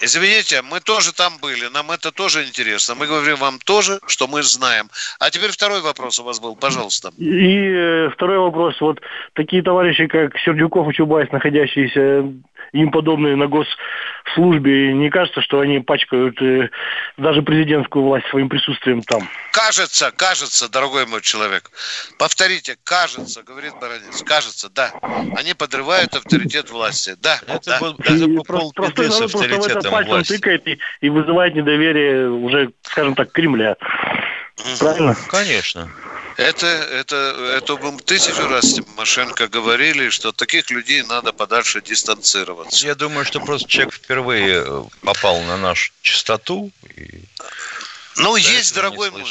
Извините, 0.00 0.62
мы 0.62 0.80
тоже 0.80 1.12
там 1.12 1.38
были, 1.38 1.66
нам 1.68 1.90
это 1.90 2.10
тоже 2.10 2.44
интересно. 2.44 2.94
Мы 3.02 3.08
говорим 3.08 3.34
вам 3.34 3.58
тоже, 3.58 3.98
что 4.06 4.28
мы 4.28 4.44
знаем. 4.44 4.88
А 5.18 5.28
теперь 5.32 5.50
второй 5.50 5.80
вопрос 5.80 6.20
у 6.20 6.22
вас 6.22 6.38
был, 6.38 6.54
пожалуйста. 6.54 7.10
И 7.18 7.68
э, 7.68 8.10
второй 8.10 8.38
вопрос. 8.38 8.80
Вот 8.80 9.00
такие 9.32 9.60
товарищи, 9.60 10.06
как 10.06 10.38
Сердюков 10.38 10.88
и 10.88 10.94
Чубайс, 10.94 11.28
находящиеся 11.32 12.32
им 12.72 12.90
подобные 12.90 13.36
на 13.36 13.46
госслужбе, 13.46 14.92
не 14.94 15.10
кажется, 15.10 15.42
что 15.42 15.60
они 15.60 15.80
пачкают 15.80 16.40
э, 16.40 16.70
даже 17.16 17.42
президентскую 17.42 18.04
власть 18.04 18.26
своим 18.28 18.48
присутствием 18.48 19.02
там? 19.02 19.28
Кажется, 19.52 20.10
кажется, 20.10 20.70
дорогой 20.70 21.06
мой 21.06 21.20
человек. 21.20 21.70
Повторите, 22.18 22.76
кажется, 22.84 23.42
говорит 23.42 23.74
Баранец, 23.80 24.22
кажется, 24.22 24.70
да. 24.70 24.92
Они 25.36 25.54
подрывают 25.54 26.14
авторитет 26.14 26.70
власти, 26.70 27.14
да. 27.20 27.38
Это, 27.46 27.60
да, 27.66 27.78
был, 27.78 27.94
да. 27.98 28.14
это 28.14 28.42
просто, 28.44 28.72
просто 28.74 29.10
с 29.10 29.20
авторитетом 29.20 29.90
власти. 29.90 30.10
пальцем 30.10 30.36
тыкает 30.36 30.68
и, 30.68 30.78
и 31.00 31.10
вызывает 31.10 31.54
недоверие 31.54 32.30
уже, 32.30 32.72
скажем 32.82 33.14
так, 33.14 33.32
Кремля. 33.32 33.76
Правильно? 34.78 35.16
Конечно. 35.28 35.88
Это, 36.36 36.66
это, 36.66 37.16
это 37.56 37.76
мы 37.76 37.98
тысячу 38.00 38.46
раз 38.48 38.74
Тимошенко 38.74 39.48
говорили, 39.48 40.08
что 40.08 40.32
таких 40.32 40.70
людей 40.70 41.02
надо 41.02 41.32
подальше 41.32 41.82
дистанцироваться. 41.82 42.86
Я 42.86 42.94
думаю, 42.94 43.24
что 43.24 43.40
просто 43.40 43.68
человек 43.68 43.94
впервые 43.94 44.64
э, 44.66 44.84
попал 45.02 45.40
на 45.42 45.56
нашу 45.56 45.92
частоту. 46.00 46.70
И... 46.96 47.22
Ну, 48.16 48.36
есть, 48.36 48.74
дорогой 48.74 49.10
мой, 49.10 49.24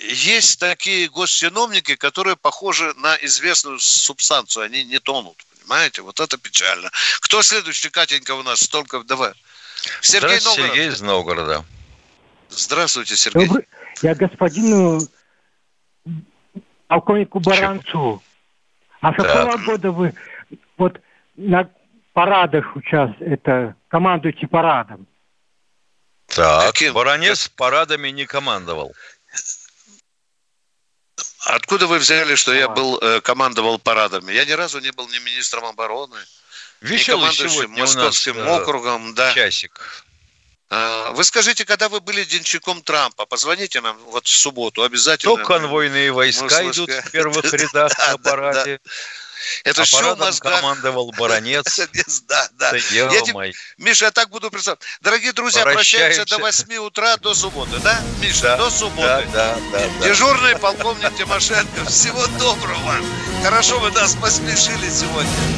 есть 0.00 0.60
такие 0.60 1.08
госчиновники, 1.08 1.96
которые 1.96 2.36
похожи 2.36 2.92
на 2.96 3.16
известную 3.16 3.78
субстанцию, 3.80 4.64
они 4.64 4.84
не 4.84 4.98
тонут, 5.00 5.36
понимаете? 5.60 6.02
Вот 6.02 6.20
это 6.20 6.38
печально. 6.38 6.90
Кто 7.20 7.42
следующий, 7.42 7.90
Катенька, 7.90 8.34
у 8.34 8.42
нас? 8.42 8.60
Столько, 8.60 9.02
давай. 9.02 9.32
Сергей 10.00 10.40
Новгород. 10.40 10.72
Сергей 10.72 10.88
из 10.88 11.00
Новгорода. 11.00 11.64
Здравствуйте, 12.50 13.16
Сергей. 13.16 13.46
Добрый... 13.46 13.66
Я 14.02 14.14
господину 14.14 15.00
полковнику 16.88 17.40
Баранцу. 17.40 18.22
А 19.00 19.12
с 19.12 19.16
какого 19.16 19.56
да. 19.56 19.64
года 19.64 19.92
вы 19.92 20.14
вот 20.76 21.00
на 21.36 21.70
парадах 22.12 22.74
участвуете, 22.74 23.34
это 23.34 23.76
командуете 23.86 24.48
парадом? 24.48 25.06
Так, 26.26 26.72
Каким? 26.72 26.94
Баранец 26.94 27.48
парадами 27.48 28.08
не 28.08 28.26
командовал. 28.26 28.92
Откуда 31.46 31.86
вы 31.86 31.98
взяли, 31.98 32.34
что 32.34 32.52
я 32.52 32.68
был 32.68 32.98
э, 32.98 33.20
командовал 33.20 33.78
парадами? 33.78 34.32
Я 34.32 34.44
ни 34.44 34.50
разу 34.50 34.80
не 34.80 34.90
был 34.90 35.08
ни 35.08 35.18
министром 35.18 35.64
обороны, 35.64 36.16
Веселый 36.80 37.30
ни 37.30 37.36
командующим 37.36 37.70
московским 37.70 38.36
нас, 38.36 38.60
округом. 38.60 39.14
Да. 39.14 39.32
Часик. 39.32 40.04
А, 40.70 41.12
вы 41.12 41.24
скажите, 41.24 41.64
когда 41.64 41.88
вы 41.88 42.00
были 42.00 42.24
денщиком 42.24 42.82
Трампа, 42.82 43.24
позвоните 43.24 43.80
нам 43.80 43.96
вот 44.10 44.26
в 44.26 44.36
субботу 44.36 44.82
обязательно. 44.82 45.36
То 45.36 45.42
конвойные 45.42 46.12
войска 46.12 46.62
Мы 46.62 46.70
идут 46.70 46.90
в 46.90 47.10
первых 47.10 47.44
рядах 47.52 47.96
на 47.98 48.18
параде. 48.18 48.80
Это 49.64 49.82
а 49.82 49.84
все 49.84 50.14
в 50.14 50.18
мозгах. 50.18 50.60
командовал 50.60 51.12
баронец. 51.12 51.80
Да, 52.28 52.48
да. 52.58 52.72
Миша, 53.78 54.06
я 54.06 54.10
так 54.10 54.28
буду 54.28 54.50
представлять. 54.50 54.82
Дорогие 55.00 55.32
друзья, 55.32 55.62
прощаемся 55.62 56.24
до 56.26 56.38
8 56.38 56.76
утра, 56.76 57.16
до 57.16 57.34
субботы, 57.34 57.78
да? 57.78 58.00
Миша, 58.20 58.56
до 58.56 58.70
субботы. 58.70 59.26
Да, 59.32 59.56
да. 59.72 59.88
Дежурный 60.04 60.56
полковник 60.58 61.16
Тимошенко. 61.16 61.84
Всего 61.86 62.26
доброго. 62.38 62.96
Хорошо 63.42 63.78
вы 63.78 63.90
нас 63.92 64.14
посмешили 64.16 64.90
сегодня. 64.90 65.56